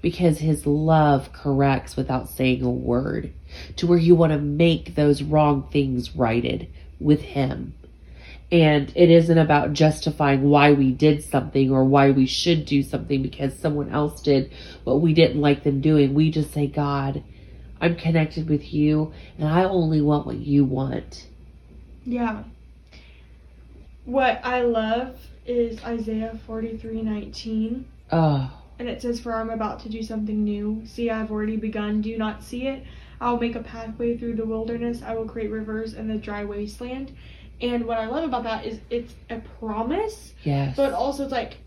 because 0.08 0.40
his 0.40 0.66
love 0.66 1.34
corrects 1.34 1.98
without 1.98 2.30
saying 2.30 2.64
a 2.64 2.72
word 2.72 3.34
to 3.76 3.86
where 3.86 3.98
you 3.98 4.16
want 4.16 4.32
to 4.32 4.40
make 4.40 4.96
those 4.96 5.22
wrong 5.22 5.68
things 5.70 6.16
righted 6.16 6.66
with 6.98 7.20
him. 7.20 7.74
And 8.50 8.90
it 8.96 9.12
isn't 9.12 9.38
about 9.38 9.74
justifying 9.74 10.44
why 10.44 10.72
we 10.72 10.94
did 10.94 11.26
something 11.26 11.70
or 11.70 11.84
why 11.84 12.12
we 12.12 12.26
should 12.26 12.66
do 12.66 12.84
something 12.84 13.22
because 13.22 13.60
someone 13.60 13.90
else 13.90 14.22
did 14.22 14.50
what 14.86 15.02
we 15.02 15.14
didn't 15.14 15.42
like 15.42 15.66
them 15.66 15.82
doing. 15.82 16.14
We 16.14 16.32
just 16.32 16.54
say, 16.54 16.68
God, 16.68 17.22
I'm 17.82 17.98
connected 17.98 18.48
with 18.48 18.74
you 18.74 19.12
and 19.38 19.50
I 19.50 19.66
only 19.66 20.00
want 20.00 20.26
what 20.26 20.38
you 20.38 20.64
want. 20.64 21.28
Yeah. 22.06 22.44
What 24.06 24.40
I 24.46 24.62
love 24.62 25.20
is 25.46 25.84
Isaiah 25.84 26.40
forty 26.48 26.78
three 26.78 27.02
nineteen. 27.02 27.90
Oh, 28.10 28.58
And 28.80 28.88
it 28.88 29.02
says, 29.02 29.20
For 29.20 29.34
I'm 29.34 29.50
about 29.50 29.80
to 29.82 29.90
do 29.90 30.04
something 30.04 30.44
new. 30.44 30.82
See, 30.86 31.10
I've 31.10 31.32
already 31.32 31.58
begun. 31.58 32.02
Do 32.02 32.10
you 32.10 32.18
not 32.18 32.44
see 32.44 32.68
it? 32.68 32.84
I 33.20 33.32
will 33.32 33.40
make 33.40 33.56
a 33.56 33.62
pathway 33.64 34.18
through 34.18 34.36
the 34.36 34.46
wilderness. 34.46 35.02
I 35.04 35.16
will 35.16 35.26
create 35.26 35.50
rivers 35.50 35.94
in 35.96 36.08
the 36.08 36.16
dry 36.18 36.44
wasteland. 36.46 37.12
And 37.62 37.86
what 37.86 37.98
I 37.98 38.06
love 38.06 38.24
about 38.24 38.44
that 38.44 38.66
is 38.66 38.80
it's 38.92 39.14
a 39.32 39.42
promise, 39.60 40.34
yes. 40.44 40.76
but 40.78 40.94
also 40.94 41.24
it's 41.24 41.32
like, 41.32 41.58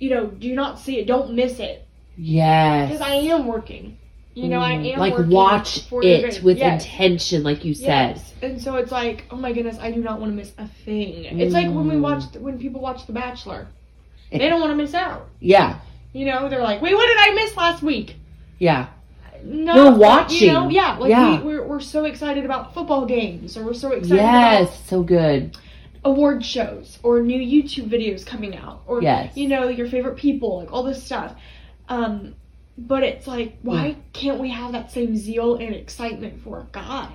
you 0.00 0.10
know, 0.10 0.26
do 0.26 0.52
not 0.56 0.80
see 0.80 0.98
it. 0.98 1.06
Don't 1.06 1.34
miss 1.34 1.60
it. 1.60 1.86
yes. 2.16 2.90
Because 2.90 3.00
I 3.06 3.14
am 3.14 3.46
working. 3.46 3.98
You 4.34 4.48
know, 4.48 4.58
I 4.58 4.72
am 4.72 4.98
like 4.98 5.14
watch 5.28 5.88
for 5.88 6.02
it 6.02 6.42
with 6.42 6.58
Yes. 6.58 6.84
intention, 6.84 7.44
like 7.44 7.64
you 7.64 7.72
said. 7.72 8.16
Yes. 8.16 8.34
And 8.42 8.60
so 8.60 8.74
it's 8.74 8.90
like, 8.90 9.26
oh 9.30 9.36
my 9.36 9.52
goodness, 9.52 9.78
I 9.80 9.92
do 9.92 10.02
not 10.02 10.18
want 10.18 10.32
to 10.32 10.36
miss 10.36 10.50
a 10.58 10.66
thing. 10.84 11.24
It's 11.38 11.54
like 11.54 11.68
when 11.68 11.86
we 11.86 11.94
Mm. 11.94 12.00
watch, 12.00 12.24
when 12.40 12.58
people 12.58 12.80
watch 12.80 13.06
The 13.06 13.12
Bachelor, 13.12 13.68
they 14.32 14.48
don't 14.48 14.60
want 14.60 14.72
to 14.72 14.76
miss 14.76 14.92
out. 14.92 15.28
Yeah, 15.38 15.78
You 16.14 16.24
know, 16.26 16.48
they're 16.48 16.62
like, 16.62 16.80
wait, 16.80 16.94
what 16.94 17.06
did 17.06 17.18
I 17.18 17.34
miss 17.34 17.56
last 17.56 17.82
week? 17.82 18.16
yeah, 18.58 18.86
No, 19.42 19.74
We're 19.90 19.98
watching. 19.98 20.46
You 20.48 20.52
know, 20.54 20.68
yeah, 20.70 20.96
like 20.96 21.10
Yeah. 21.10 21.40
We, 21.40 21.46
we're 21.56 21.66
we're 21.66 21.80
so 21.80 22.04
excited 22.06 22.44
about 22.46 22.72
football 22.72 23.04
games, 23.04 23.56
or 23.58 23.64
we're 23.64 23.74
so 23.74 23.90
excited 23.92 24.16
yes, 24.16 24.86
so 24.86 25.02
good. 25.02 25.58
award 26.04 26.44
shows, 26.44 26.98
or 27.02 27.20
new 27.20 27.38
YouTube 27.40 27.90
videos 27.90 28.24
coming 28.24 28.56
out, 28.56 28.82
or 28.86 29.02
Yes. 29.02 29.36
you 29.36 29.48
know 29.48 29.68
your 29.68 29.88
favorite 29.88 30.16
people, 30.16 30.60
like 30.60 30.72
all 30.72 30.84
this 30.84 31.02
stuff. 31.02 31.34
Um, 31.88 32.36
but 32.78 33.02
it's 33.02 33.26
like, 33.26 33.58
why 33.62 33.96
can't 34.12 34.40
we 34.40 34.50
have 34.50 34.72
that 34.72 34.90
same 34.92 35.16
zeal 35.16 35.56
and 35.56 35.74
excitement 35.74 36.42
for 36.42 36.66
God? 36.72 37.12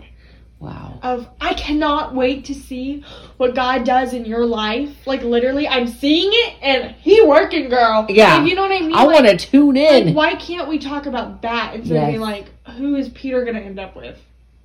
Wow. 0.60 1.00
Of 1.02 1.28
I 1.40 1.54
cannot 1.54 2.14
wait 2.14 2.44
to 2.46 2.54
see 2.54 3.04
what 3.38 3.56
God 3.56 3.86
does 3.86 4.14
in 4.14 4.26
your 4.26 4.46
life. 4.46 4.90
Like 5.08 5.22
literally, 5.24 5.68
I'm 5.68 5.88
seeing 5.88 6.30
it, 6.32 6.56
and 6.62 6.96
He 7.00 7.22
working, 7.26 7.70
girl. 7.70 8.06
Yeah. 8.10 8.36
Like, 8.40 8.50
you 8.50 8.56
know 8.56 8.64
what 8.64 8.72
I 8.74 8.82
mean? 8.82 8.94
I 8.94 9.04
Like, 9.06 9.24
want 9.24 9.40
to 9.40 9.48
tune 9.48 9.76
like, 9.76 10.06
in. 10.08 10.14
why 10.14 10.36
can't 10.36 10.68
we 10.68 10.78
talk 10.78 11.06
about 11.06 11.42
that 11.44 11.76
instead 11.76 12.04
of 12.04 12.10
being 12.10 12.20
like, 12.20 12.48
who 12.78 12.96
is 12.98 13.08
Peter 13.10 13.46
gonna 13.46 13.60
end 13.60 13.80
up 13.80 13.96
with? 13.96 14.18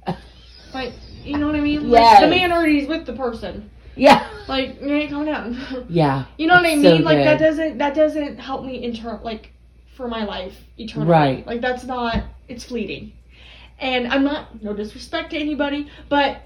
Like, 0.74 0.92
you 1.22 1.38
know 1.38 1.46
what 1.46 1.54
I 1.54 1.60
mean? 1.60 1.88
Yes. 1.88 2.20
Like, 2.20 2.28
the 2.28 2.36
man 2.36 2.50
already 2.50 2.80
is 2.80 2.88
with 2.88 3.06
the 3.06 3.12
person. 3.12 3.70
yeah, 3.94 4.28
Like, 4.48 4.82
man, 4.82 5.08
calm 5.08 5.24
down. 5.24 5.86
yeah. 5.88 6.24
you 6.36 6.48
know 6.48 6.54
what 6.54 6.66
I 6.66 6.74
mean? 6.74 6.82
so 6.82 7.04
like 7.04 7.18
that 7.18 7.38
doesn't 7.38 7.78
that 7.78 7.94
doesn't 7.94 8.38
help 8.38 8.64
me 8.64 8.82
inter 8.82 9.20
like 9.22 9.52
for 9.96 10.08
my 10.08 10.24
life 10.24 10.56
eternally. 10.76 11.08
Right. 11.12 11.46
Like 11.46 11.60
that's 11.60 11.84
not 11.84 12.24
it's 12.48 12.64
fleeting. 12.64 13.12
And 13.84 14.08
I'm 14.08 14.24
not 14.24 14.62
no 14.62 14.72
disrespect 14.72 15.30
to 15.32 15.36
anybody, 15.38 15.88
but 16.08 16.40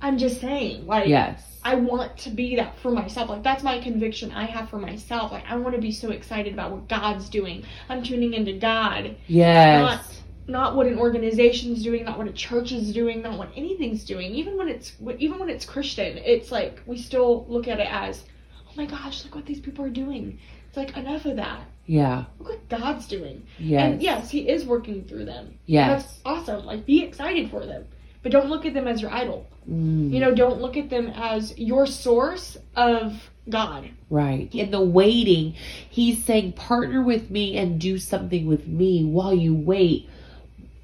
I'm 0.00 0.16
just 0.16 0.40
saying, 0.40 0.86
like, 0.86 1.08
Yes. 1.08 1.46
I 1.62 1.74
want 1.74 2.16
to 2.20 2.30
be 2.30 2.56
that 2.56 2.78
for 2.78 2.90
myself. 2.90 3.28
Like 3.28 3.42
that's 3.42 3.62
my 3.62 3.78
conviction 3.80 4.32
I 4.32 4.46
have 4.46 4.70
for 4.70 4.78
myself. 4.78 5.30
Like 5.30 5.44
I 5.46 5.56
want 5.56 5.74
to 5.74 5.80
be 5.80 5.92
so 5.92 6.10
excited 6.10 6.54
about 6.54 6.70
what 6.70 6.88
God's 6.88 7.28
doing. 7.28 7.64
I'm 7.90 8.02
tuning 8.02 8.32
into 8.32 8.54
God, 8.54 9.14
Yes. 9.26 9.82
not 9.82 10.04
not 10.48 10.74
what 10.74 10.86
an 10.86 10.98
organization's 10.98 11.82
doing, 11.82 12.04
not 12.06 12.16
what 12.16 12.26
a 12.26 12.32
church 12.32 12.72
is 12.72 12.94
doing, 12.94 13.20
not 13.20 13.36
what 13.38 13.50
anything's 13.54 14.04
doing. 14.04 14.34
Even 14.34 14.56
when 14.56 14.68
it's 14.68 14.94
even 15.18 15.38
when 15.38 15.50
it's 15.50 15.66
Christian, 15.66 16.16
it's 16.16 16.50
like 16.50 16.80
we 16.86 16.96
still 16.96 17.44
look 17.46 17.68
at 17.68 17.78
it 17.78 17.88
as, 17.92 18.24
oh 18.66 18.72
my 18.76 18.86
gosh, 18.86 19.22
look 19.24 19.34
what 19.34 19.44
these 19.44 19.60
people 19.60 19.84
are 19.84 19.90
doing. 19.90 20.38
It's 20.70 20.76
like 20.76 20.96
enough 20.96 21.24
of 21.26 21.36
that. 21.36 21.62
yeah. 21.86 22.24
Look 22.38 22.48
what 22.50 22.68
God's 22.68 23.06
doing. 23.08 23.44
Yes. 23.58 23.82
And 23.92 24.02
yes, 24.02 24.30
He 24.30 24.48
is 24.48 24.64
working 24.64 25.04
through 25.04 25.24
them. 25.24 25.58
Yes. 25.66 26.04
That's 26.04 26.18
awesome. 26.24 26.64
Like 26.64 26.86
be 26.86 27.02
excited 27.02 27.50
for 27.50 27.66
them, 27.66 27.86
but 28.22 28.30
don't 28.32 28.48
look 28.48 28.64
at 28.66 28.74
them 28.74 28.86
as 28.86 29.02
your 29.02 29.10
idol. 29.12 29.46
Mm, 29.68 30.12
You 30.12 30.20
know, 30.20 30.32
don't 30.34 30.60
look 30.60 30.76
at 30.76 30.88
them 30.90 31.08
as 31.14 31.58
your 31.58 31.86
source 31.86 32.56
of 32.76 33.30
God. 33.48 33.90
right. 34.10 34.48
In 34.54 34.70
the 34.70 34.80
waiting, 34.80 35.54
he's 35.88 36.24
saying, 36.24 36.52
partner 36.52 37.02
with 37.02 37.30
me 37.30 37.56
and 37.58 37.80
do 37.80 37.98
something 37.98 38.46
with 38.46 38.68
me 38.68 39.04
while 39.04 39.34
you 39.34 39.54
wait 39.54 40.08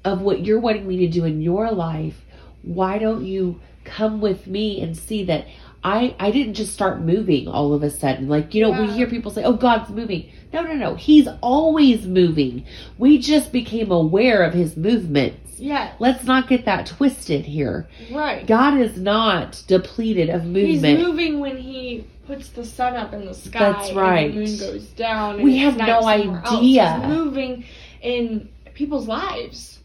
of 0.03 0.21
what 0.21 0.45
you're 0.45 0.59
wanting 0.59 0.87
me 0.87 0.97
to 0.97 1.07
do 1.07 1.23
in 1.23 1.39
your 1.41 1.71
life. 1.71 2.25
Why 2.63 2.97
don't 2.97 3.23
you 3.25 3.61
come 3.85 4.19
with 4.19 4.47
me 4.47 4.81
and 4.81 4.97
see 4.97 5.23
that 5.25 5.45
I, 5.83 6.15
I 6.19 6.31
didn't 6.31 6.55
just 6.55 6.73
start 6.73 7.01
moving 7.01 7.47
all 7.47 7.73
of 7.73 7.83
a 7.83 7.89
sudden. 7.89 8.27
Like, 8.27 8.53
you 8.53 8.61
know, 8.61 8.81
we 8.81 8.91
hear 8.91 9.07
people 9.07 9.31
say, 9.31 9.43
oh, 9.43 9.53
God's 9.53 9.89
moving. 9.89 10.29
No, 10.51 10.61
no, 10.63 10.73
no. 10.73 10.95
He's 10.95 11.27
always 11.41 12.05
moving. 12.05 12.65
We 12.97 13.19
just 13.19 13.51
became 13.51 13.91
aware 13.91 14.43
of 14.43 14.53
his 14.53 14.75
movements. 14.75 15.59
Yeah, 15.59 15.93
Let's 15.99 16.23
not 16.23 16.47
get 16.47 16.65
that 16.65 16.85
twisted 16.85 17.45
here. 17.45 17.87
right. 18.11 18.45
God 18.45 18.79
is 18.79 18.97
not 18.97 19.63
depleted 19.67 20.29
of 20.29 20.43
movement. 20.45 20.85
He's 20.99 21.05
moving 21.07 21.39
when 21.39 21.57
he 21.57 22.05
puts 22.27 22.49
the 22.49 22.63
sun 22.65 22.95
up 22.95 23.13
in 23.13 23.25
the 23.25 23.33
sky. 23.33 23.59
That's 23.59 23.91
right. 23.93 24.29
And 24.29 24.45
the 24.47 24.51
moon 24.51 24.59
goes 24.59 24.85
down. 24.89 25.35
And 25.35 25.43
We 25.43 25.57
have 25.59 25.77
no 25.77 26.01
somewhere 26.01 26.41
else. 26.45 26.57
idea. 26.57 26.99
He's 26.99 27.07
moving 27.07 27.65
in 28.01 28.49
people's 28.75 29.07
lives 29.07 29.76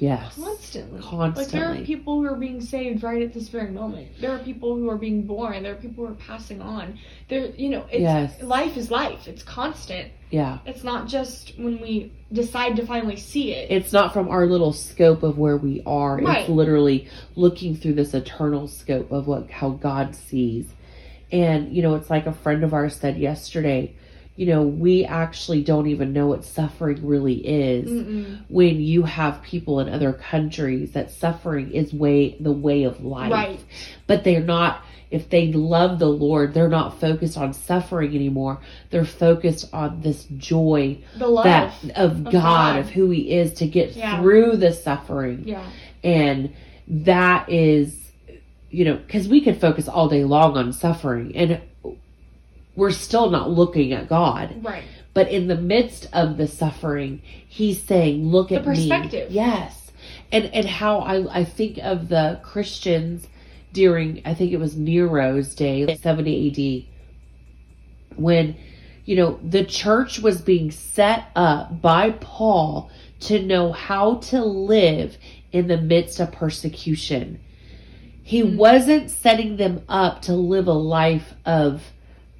yes. 0.00 0.34
constantly. 0.34 1.00
Constantly. 1.00 1.42
Like 1.42 1.52
there 1.52 1.82
are 1.82 1.84
people 1.84 2.20
who 2.20 2.26
are 2.26 2.36
being 2.36 2.60
saved 2.60 3.02
right 3.02 3.22
at 3.22 3.32
this 3.32 3.48
very 3.48 3.70
moment. 3.70 4.08
There 4.20 4.32
are 4.32 4.38
people 4.38 4.76
who 4.76 4.88
are 4.88 4.96
being 4.98 5.22
born. 5.22 5.62
There 5.62 5.72
are 5.72 5.76
people 5.76 6.06
who 6.06 6.12
are 6.12 6.16
passing 6.16 6.60
on. 6.60 6.98
There, 7.28 7.46
you 7.56 7.68
know, 7.68 7.86
it's 7.90 8.00
Yes. 8.00 8.42
life 8.42 8.76
is 8.76 8.90
life. 8.90 9.28
It's 9.28 9.42
constant. 9.42 10.10
Yeah. 10.30 10.58
It's 10.64 10.84
not 10.84 11.08
just 11.08 11.58
when 11.58 11.80
we 11.80 12.12
decide 12.32 12.76
to 12.76 12.86
finally 12.86 13.16
see 13.16 13.52
it. 13.52 13.70
It's 13.70 13.92
not 13.92 14.12
from 14.12 14.28
our 14.28 14.46
little 14.46 14.72
scope 14.72 15.22
of 15.22 15.38
where 15.38 15.56
we 15.56 15.82
are. 15.86 16.18
Right. 16.18 16.40
It's 16.40 16.48
literally 16.48 17.08
looking 17.36 17.76
through 17.76 17.94
this 17.94 18.14
eternal 18.14 18.68
scope 18.68 19.10
of 19.12 19.26
what 19.26 19.50
how 19.50 19.70
God 19.70 20.14
sees. 20.16 20.66
And 21.32 21.74
you 21.74 21.82
know, 21.82 21.94
it's 21.94 22.10
like 22.10 22.26
a 22.26 22.32
friend 22.32 22.64
of 22.64 22.74
ours 22.74 22.96
said 22.96 23.16
yesterday, 23.18 23.94
you 24.40 24.46
know, 24.46 24.62
we 24.62 25.04
actually 25.04 25.62
don't 25.62 25.86
even 25.88 26.14
know 26.14 26.26
what 26.28 26.46
suffering 26.46 27.06
really 27.06 27.34
is 27.46 27.90
Mm-mm. 27.90 28.40
when 28.48 28.80
you 28.80 29.02
have 29.02 29.42
people 29.42 29.80
in 29.80 29.88
other 29.90 30.14
countries 30.14 30.92
that 30.92 31.10
suffering 31.10 31.70
is 31.72 31.92
way 31.92 32.38
the 32.40 32.50
way 32.50 32.84
of 32.84 33.04
life. 33.04 33.30
Right. 33.30 33.60
But 34.06 34.24
they're 34.24 34.40
not 34.40 34.82
if 35.10 35.28
they 35.28 35.52
love 35.52 35.98
the 35.98 36.08
Lord, 36.08 36.54
they're 36.54 36.70
not 36.70 36.98
focused 37.00 37.36
on 37.36 37.52
suffering 37.52 38.14
anymore. 38.14 38.60
They're 38.88 39.04
focused 39.04 39.68
on 39.74 40.00
this 40.00 40.24
joy 40.38 41.00
The 41.18 41.26
love. 41.28 41.44
that 41.44 41.74
of, 41.96 42.12
of 42.12 42.24
God, 42.24 42.32
God. 42.32 42.78
of 42.78 42.88
who 42.88 43.10
He 43.10 43.32
is 43.32 43.52
to 43.54 43.66
get 43.66 43.94
Yeah. 43.94 44.22
through 44.22 44.56
the 44.56 44.72
suffering, 44.72 45.42
yeah. 45.46 45.68
and 46.02 46.54
that 46.88 47.46
is, 47.50 47.94
you 48.70 48.86
know, 48.86 48.96
because 48.96 49.28
we 49.28 49.42
could 49.42 49.60
focus 49.60 49.86
all 49.86 50.08
day 50.08 50.24
long 50.24 50.56
on 50.56 50.72
suffering, 50.72 51.36
and 51.36 51.60
we're 52.80 52.90
still 52.90 53.28
not 53.30 53.50
looking 53.50 53.92
at 53.92 54.08
God. 54.08 54.64
Right. 54.64 54.84
But 55.12 55.30
in 55.30 55.48
the 55.48 55.56
midst 55.56 56.08
of 56.12 56.36
the 56.36 56.46
suffering, 56.46 57.20
He's 57.48 57.82
saying, 57.82 58.26
"Look 58.26 58.48
The 58.48 58.56
at 58.56 58.66
me." 58.66 58.74
perspective. 58.74 59.30
Yes, 59.30 59.92
and 60.32 60.46
and 60.46 60.66
how 60.66 61.00
I 61.00 61.40
I 61.40 61.44
think 61.44 61.78
of 61.78 62.08
the 62.08 62.40
Christians 62.42 63.26
during 63.72 64.22
I 64.24 64.34
think 64.34 64.52
it 64.52 64.58
was 64.58 64.76
Nero's 64.76 65.54
day, 65.54 65.96
seventy 65.96 66.48
A.D. 66.48 66.88
when 68.16 68.56
you 69.04 69.16
know, 69.16 69.40
the 69.42 69.64
church 69.64 70.20
was 70.20 70.40
being 70.40 70.70
set 70.70 71.30
up 71.34 71.82
by 71.82 72.12
Paul 72.12 72.90
to 73.20 73.42
know 73.42 73.72
how 73.72 74.16
to 74.16 74.44
live 74.44 75.18
in 75.50 75.66
the 75.66 75.78
midst 75.78 76.20
of 76.20 76.30
persecution. 76.30 77.40
He 78.22 78.42
mm-hmm. 78.42 78.56
wasn't 78.56 79.10
setting 79.10 79.56
them 79.56 79.82
up 79.88 80.22
to 80.22 80.34
live 80.34 80.68
a 80.68 80.72
life 80.72 81.34
of, 81.44 81.82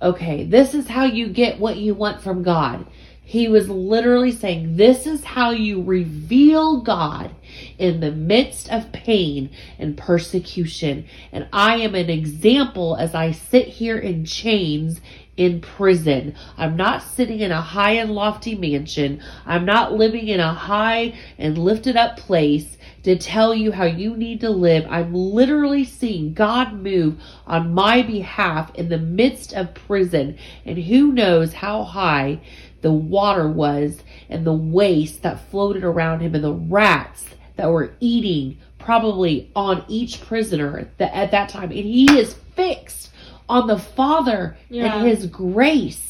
okay, 0.02 0.44
this 0.44 0.74
is 0.74 0.88
how 0.88 1.04
you 1.04 1.28
get 1.28 1.60
what 1.60 1.76
you 1.76 1.94
want 1.94 2.22
from 2.22 2.42
God. 2.42 2.86
He 3.22 3.46
was 3.46 3.68
literally 3.68 4.32
saying, 4.32 4.76
this 4.76 5.06
is 5.06 5.22
how 5.22 5.50
you 5.50 5.82
reveal 5.82 6.80
God 6.80 7.32
in 7.78 8.00
the 8.00 8.10
midst 8.10 8.68
of 8.72 8.90
pain 8.90 9.50
and 9.78 9.96
persecution. 9.96 11.04
And 11.30 11.46
I 11.52 11.76
am 11.76 11.94
an 11.94 12.10
example 12.10 12.96
as 12.96 13.14
I 13.14 13.30
sit 13.30 13.68
here 13.68 13.98
in 13.98 14.24
chains 14.24 15.00
in 15.36 15.60
prison. 15.60 16.34
I'm 16.58 16.76
not 16.76 17.02
sitting 17.02 17.38
in 17.38 17.52
a 17.52 17.60
high 17.60 17.92
and 17.92 18.10
lofty 18.10 18.56
mansion. 18.56 19.22
I'm 19.46 19.64
not 19.64 19.92
living 19.92 20.26
in 20.26 20.40
a 20.40 20.52
high 20.52 21.14
and 21.38 21.56
lifted 21.56 21.96
up 21.96 22.16
place 22.16 22.76
to 23.02 23.16
tell 23.16 23.54
you 23.54 23.72
how 23.72 23.84
you 23.84 24.16
need 24.16 24.40
to 24.40 24.50
live. 24.50 24.86
I'm 24.88 25.14
literally 25.14 25.84
seeing 25.84 26.34
God 26.34 26.74
move 26.74 27.20
on 27.46 27.72
my 27.74 28.02
behalf 28.02 28.74
in 28.74 28.88
the 28.88 28.98
midst 28.98 29.52
of 29.54 29.74
prison. 29.74 30.36
And 30.66 30.78
who 30.78 31.12
knows 31.12 31.52
how 31.54 31.84
high 31.84 32.40
the 32.82 32.92
water 32.92 33.48
was 33.48 34.02
and 34.28 34.46
the 34.46 34.52
waste 34.52 35.22
that 35.22 35.48
floated 35.50 35.84
around 35.84 36.20
him 36.20 36.34
and 36.34 36.44
the 36.44 36.52
rats 36.52 37.26
that 37.56 37.70
were 37.70 37.92
eating 38.00 38.58
probably 38.78 39.50
on 39.54 39.84
each 39.88 40.20
prisoner 40.22 40.88
at 40.98 41.30
that 41.30 41.48
time. 41.48 41.70
And 41.70 41.84
he 41.84 42.10
is 42.18 42.34
fixed 42.56 43.10
on 43.48 43.66
the 43.66 43.78
Father 43.78 44.56
Yeah. 44.70 44.96
and 44.98 45.08
his 45.08 45.26
grace, 45.26 46.09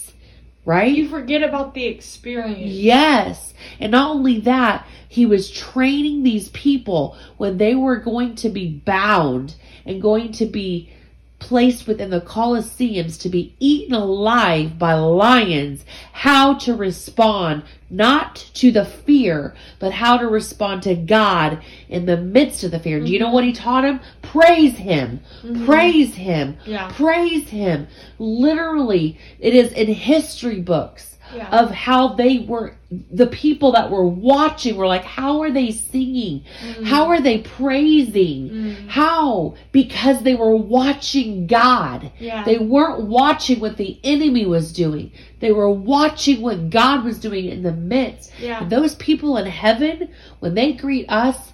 right? 0.65 0.95
You 0.95 1.09
forget 1.09 1.43
about 1.43 1.75
the 1.75 1.87
experience. 1.87 2.59
Yes. 2.59 3.55
And 3.79 3.93
not 3.93 4.11
only 4.11 4.41
that, 4.41 4.87
he 5.09 5.27
was 5.27 5.51
training 5.51 6.23
these 6.23 6.49
people 6.51 7.17
when 7.37 7.59
they 7.59 7.75
were 7.75 7.97
going 7.97 8.35
to 8.37 8.49
be 8.49 8.69
bound 8.69 9.55
and 9.85 10.01
going 10.03 10.33
to 10.33 10.47
be 10.47 10.91
placed 11.41 11.89
within 11.89 12.11
the 12.11 12.21
Colosseums 12.21 13.21
to 13.21 13.29
be 13.29 13.55
eaten 13.59 13.95
alive 13.95 14.79
by 14.79 14.95
lions, 14.95 15.85
how 16.13 16.55
to 16.55 16.75
respond 16.75 17.65
not 17.91 18.37
to 18.55 18.71
the 18.71 18.85
fear, 18.85 19.55
but 19.81 19.93
how 19.93 20.17
to 20.17 20.29
respond 20.29 20.83
to 20.85 20.95
God 20.95 21.61
in 21.89 22.07
the 22.07 22.17
midst 22.17 22.63
of 22.63 22.71
the 22.71 22.79
fear. 22.79 23.01
Do 23.01 23.11
you 23.11 23.19
know 23.19 23.27
mm-hmm. 23.27 23.35
what 23.35 23.45
he 23.45 23.53
taught 23.53 23.85
him? 23.85 24.01
Praise 24.23 24.77
him. 24.77 25.21
Mm-hmm. 25.43 25.67
Praise 25.67 26.15
him. 26.15 26.57
Yeah. 26.65 26.93
Praise 26.95 27.49
him. 27.49 27.89
Literally, 28.19 29.19
it 29.41 29.55
is 29.55 29.73
in 29.73 29.89
history 29.89 30.61
books 30.61 31.10
Yeah. 31.35 31.49
of 31.51 31.71
how 31.71 32.15
they 32.15 32.39
were 32.41 32.75
the 33.11 33.29
people 33.29 33.73
that 33.73 33.91
were 33.91 34.07
watching 34.07 34.77
were 34.77 34.87
like 34.89 35.05
how 35.05 35.41
are 35.43 35.51
they 35.53 35.71
singing 35.71 36.43
mm. 36.61 36.85
how 36.85 37.07
are 37.07 37.21
they 37.21 37.39
praising 37.39 38.49
mm. 38.51 38.89
how 38.89 39.55
because 39.71 40.23
they 40.23 40.35
were 40.35 40.57
watching 40.57 41.47
god 41.47 42.11
Yeah. 42.19 42.43
they 42.45 42.59
weren't 42.59 43.05
watching 43.07 43.61
what 43.61 43.77
the 43.77 43.99
enemy 44.03 44.45
was 44.45 44.73
doing 44.73 45.13
they 45.39 45.53
were 45.53 45.71
watching 45.71 46.43
what 46.43 46.69
god 46.71 47.05
was 47.05 47.19
doing 47.21 47.45
in 47.47 47.63
the 47.63 47.73
midst 47.73 48.33
Yeah. 48.41 48.63
and 48.63 48.71
those 48.71 48.97
people 48.97 49.37
in 49.37 49.47
heaven 49.47 50.09
when 50.41 50.55
they 50.55 50.73
greet 50.73 51.07
us 51.09 51.53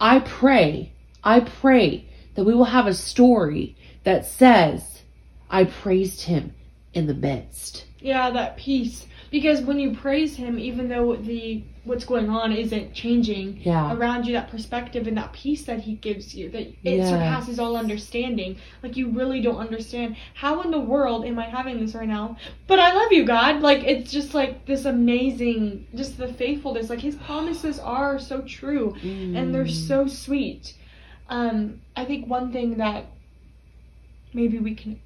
i 0.00 0.20
pray 0.20 0.92
i 1.24 1.40
pray 1.40 2.04
that 2.36 2.44
we 2.44 2.54
will 2.54 2.64
have 2.78 2.86
a 2.86 2.94
story 2.94 3.76
that 4.04 4.24
says 4.24 5.02
i 5.50 5.64
praised 5.64 6.22
him 6.22 6.52
in 6.94 7.06
the 7.06 7.14
midst 7.14 7.84
Yeah, 8.00 8.30
that 8.30 8.56
peace. 8.56 9.06
Because 9.30 9.60
when 9.62 9.78
you 9.78 9.92
praise 9.94 10.36
him, 10.36 10.58
even 10.58 10.88
though 10.88 11.16
the 11.16 11.62
what's 11.84 12.04
going 12.04 12.28
on 12.28 12.52
isn't 12.52 12.92
changing 12.94 13.60
Yeah. 13.62 13.94
around 13.96 14.26
you, 14.26 14.32
that 14.32 14.50
perspective 14.50 15.06
and 15.06 15.16
that 15.16 15.32
peace 15.32 15.64
that 15.66 15.80
he 15.80 15.94
gives 15.94 16.34
you, 16.34 16.48
that 16.50 16.62
it 16.62 16.74
Yes. 16.82 17.08
surpasses 17.10 17.58
all 17.60 17.76
understanding. 17.76 18.56
Like 18.82 18.96
you 18.96 19.08
really 19.10 19.40
don't 19.40 19.58
understand 19.58 20.16
how 20.34 20.62
in 20.62 20.72
the 20.72 20.80
world 20.80 21.24
am 21.24 21.38
I 21.38 21.44
having 21.44 21.78
this 21.78 21.94
right 21.94 22.08
now? 22.08 22.36
But 22.66 22.80
I 22.80 22.92
love 22.92 23.12
you, 23.12 23.24
God. 23.24 23.60
Like 23.60 23.84
it's 23.84 24.10
just 24.10 24.34
like 24.34 24.66
this 24.66 24.84
amazing, 24.84 25.86
just 25.94 26.18
the 26.18 26.26
faithfulness. 26.28 26.90
Like 26.90 27.00
his 27.00 27.14
promises 27.16 27.78
are 27.78 28.18
so 28.18 28.40
true 28.42 28.94
and 29.02 29.54
they're 29.54 29.64
Mm. 29.64 29.88
so 29.88 30.06
sweet. 30.08 30.74
Um, 31.28 31.80
I 31.96 32.04
think 32.04 32.26
one 32.26 32.52
thing 32.52 32.78
that 32.78 33.06
maybe 34.34 34.58
we 34.58 34.74
can 34.74 35.00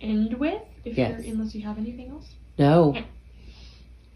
end 0.00 0.34
with, 0.34 0.62
if 0.84 0.96
Yes. 0.96 1.22
you're 1.24 1.34
unless 1.34 1.54
you 1.54 1.62
have 1.62 1.78
anything 1.78 2.08
else. 2.10 2.34
no 2.58 2.94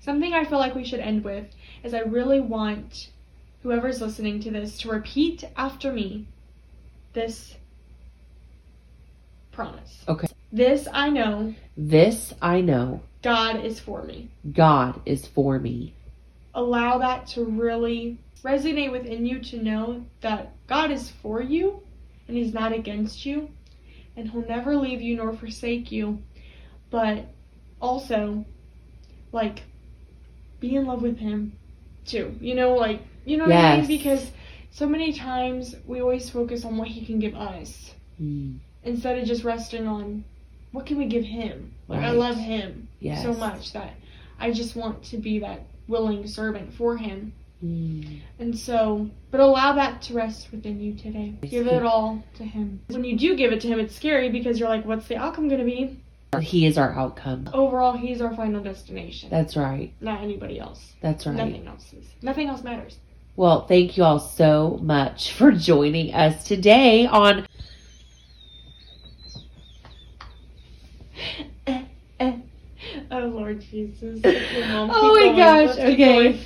Something 0.08 0.32
I 0.32 0.46
feel 0.46 0.56
like 0.58 0.74
we 0.74 0.86
should 0.86 1.00
end 1.00 1.22
with 1.22 1.44
is 1.84 1.92
I 1.92 1.98
really 1.98 2.40
want 2.40 3.10
whoever's 3.62 4.00
listening 4.00 4.40
to 4.40 4.50
this 4.50 4.78
to 4.78 4.88
repeat 4.88 5.44
after 5.54 5.92
me 5.92 6.26
this 7.12 7.56
Promise. 9.52 10.04
Okay. 10.08 10.28
This 10.50 10.88
I 10.94 11.10
know 11.10 11.54
This 11.76 12.32
I 12.40 12.62
know 12.62 13.02
God 13.20 13.62
is 13.62 13.80
for 13.80 14.02
me. 14.02 14.30
God 14.50 14.98
is 15.04 15.26
for 15.26 15.58
me. 15.58 15.92
Allow 16.54 16.96
that 16.96 17.26
to 17.34 17.44
really 17.44 18.16
resonate 18.42 18.90
within 18.90 19.26
you 19.26 19.40
to 19.40 19.62
know 19.62 20.06
that 20.22 20.54
God 20.68 20.90
is 20.90 21.10
for 21.10 21.42
you 21.42 21.82
and 22.26 22.34
He's 22.34 22.54
not 22.54 22.72
against 22.72 23.26
you 23.26 23.50
and 24.16 24.30
He'll 24.30 24.48
never 24.48 24.74
leave 24.74 25.02
you 25.02 25.16
nor 25.16 25.34
forsake 25.34 25.92
you. 25.92 26.22
But 26.88 27.26
also, 27.78 28.46
like, 29.32 29.64
be 30.60 30.74
in 30.76 30.86
love 30.86 31.02
with 31.02 31.18
Him 31.18 31.52
too. 32.06 32.34
You 32.40 32.54
know, 32.54 32.74
like, 32.74 33.00
you 33.24 33.36
know 33.36 33.44
what 33.44 33.52
I 33.54 33.76
mean? 33.78 33.86
Because 33.86 34.30
so 34.70 34.88
many 34.88 35.12
times 35.12 35.74
we 35.86 36.00
always 36.00 36.28
focus 36.30 36.64
on 36.64 36.76
what 36.76 36.88
He 36.88 37.04
can 37.04 37.18
give 37.18 37.34
us 37.34 37.92
Mm, 38.20 38.58
instead 38.82 39.16
of 39.16 39.24
just 39.26 39.44
resting 39.44 39.86
on 39.86 40.24
what 40.72 40.86
can 40.86 40.98
we 40.98 41.06
give 41.06 41.22
Him. 41.24 41.72
Like, 41.86 42.02
I 42.02 42.10
love 42.10 42.36
Him 42.36 42.88
yes. 42.98 43.22
so 43.22 43.32
much 43.32 43.72
that 43.74 43.94
I 44.40 44.50
just 44.50 44.74
want 44.74 45.04
to 45.04 45.18
be 45.18 45.38
that 45.38 45.62
willing 45.86 46.26
servant 46.26 46.72
for 46.74 46.96
Him. 46.96 47.32
Mm, 47.64 48.20
And 48.40 48.58
so, 48.58 49.08
but 49.30 49.40
allow 49.40 49.72
that 49.74 50.02
to 50.02 50.14
rest 50.14 50.50
within 50.50 50.80
you 50.80 50.94
today. 50.94 51.34
Give 51.42 51.66
it 51.68 51.82
all 51.84 52.22
to 52.36 52.44
Him. 52.44 52.80
When 52.88 53.04
you 53.04 53.16
do 53.16 53.36
give 53.36 53.52
it 53.52 53.60
to 53.62 53.68
Him, 53.68 53.78
it's 53.80 53.94
scary 53.94 54.30
because 54.30 54.58
you're 54.58 54.68
like, 54.68 54.84
what's 54.84 55.06
the 55.06 55.16
outcome 55.16 55.48
going 55.48 55.60
to 55.60 55.64
be? 55.64 56.00
He 56.40 56.66
is 56.66 56.76
our 56.76 56.92
outcome. 56.92 57.48
Overall, 57.54 57.96
He's 57.96 58.20
our 58.20 58.34
final 58.36 58.62
destination, 58.62 59.30
That's 59.30 59.56
right. 59.56 59.92
not 60.00 60.22
anybody 60.22 60.60
else. 60.60 60.92
That's 61.00 61.26
right. 61.26 61.34
Nothing 61.34 61.66
else 61.66 61.92
is. 61.94 62.04
Nothing 62.22 62.48
else 62.48 62.62
matters. 62.62 62.98
Well, 63.34 63.66
thank 63.66 63.96
you 63.96 64.04
all 64.04 64.18
so 64.18 64.78
much 64.82 65.32
for 65.38 65.52
joining 65.52 66.12
us 66.14 66.46
today 66.46 67.06
on 67.06 67.46
Oh 73.10 73.20
Lord 73.20 73.60
Jesus. 73.60 74.20
Oh 74.24 75.14
my 75.14 75.36
gosh, 75.36 75.68
Let's 75.68 75.78
okay. 75.78 76.40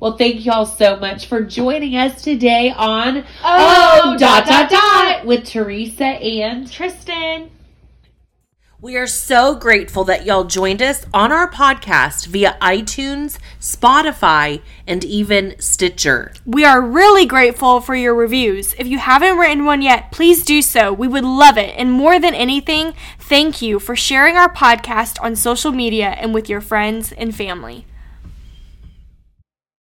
Well, 0.00 0.16
thank 0.16 0.44
you 0.44 0.52
all 0.52 0.66
so 0.66 0.96
much 0.96 1.26
for 1.26 1.42
joining 1.42 1.96
us 1.96 2.22
today 2.22 2.70
on 2.70 3.24
Oh, 3.42 4.00
oh 4.04 4.18
dot 4.18 4.46
dot 4.46 4.70
dot 4.70 5.24
with 5.24 5.44
Teresa 5.44 6.04
and 6.04 6.70
Tristan. 6.70 7.50
We 8.84 8.98
are 8.98 9.06
so 9.06 9.54
grateful 9.54 10.04
that 10.04 10.26
y'all 10.26 10.44
joined 10.44 10.82
us 10.82 11.06
on 11.14 11.32
our 11.32 11.50
podcast 11.50 12.26
via 12.26 12.58
iTunes, 12.60 13.38
Spotify, 13.58 14.60
and 14.86 15.02
even 15.02 15.54
Stitcher. 15.58 16.34
We 16.44 16.66
are 16.66 16.82
really 16.82 17.24
grateful 17.24 17.80
for 17.80 17.94
your 17.94 18.14
reviews. 18.14 18.74
If 18.74 18.86
you 18.86 18.98
haven't 18.98 19.38
written 19.38 19.64
one 19.64 19.80
yet, 19.80 20.12
please 20.12 20.44
do 20.44 20.60
so. 20.60 20.92
We 20.92 21.08
would 21.08 21.24
love 21.24 21.56
it. 21.56 21.74
And 21.78 21.92
more 21.92 22.20
than 22.20 22.34
anything, 22.34 22.92
thank 23.18 23.62
you 23.62 23.78
for 23.78 23.96
sharing 23.96 24.36
our 24.36 24.52
podcast 24.52 25.16
on 25.22 25.34
social 25.34 25.72
media 25.72 26.08
and 26.08 26.34
with 26.34 26.50
your 26.50 26.60
friends 26.60 27.10
and 27.10 27.34
family. 27.34 27.86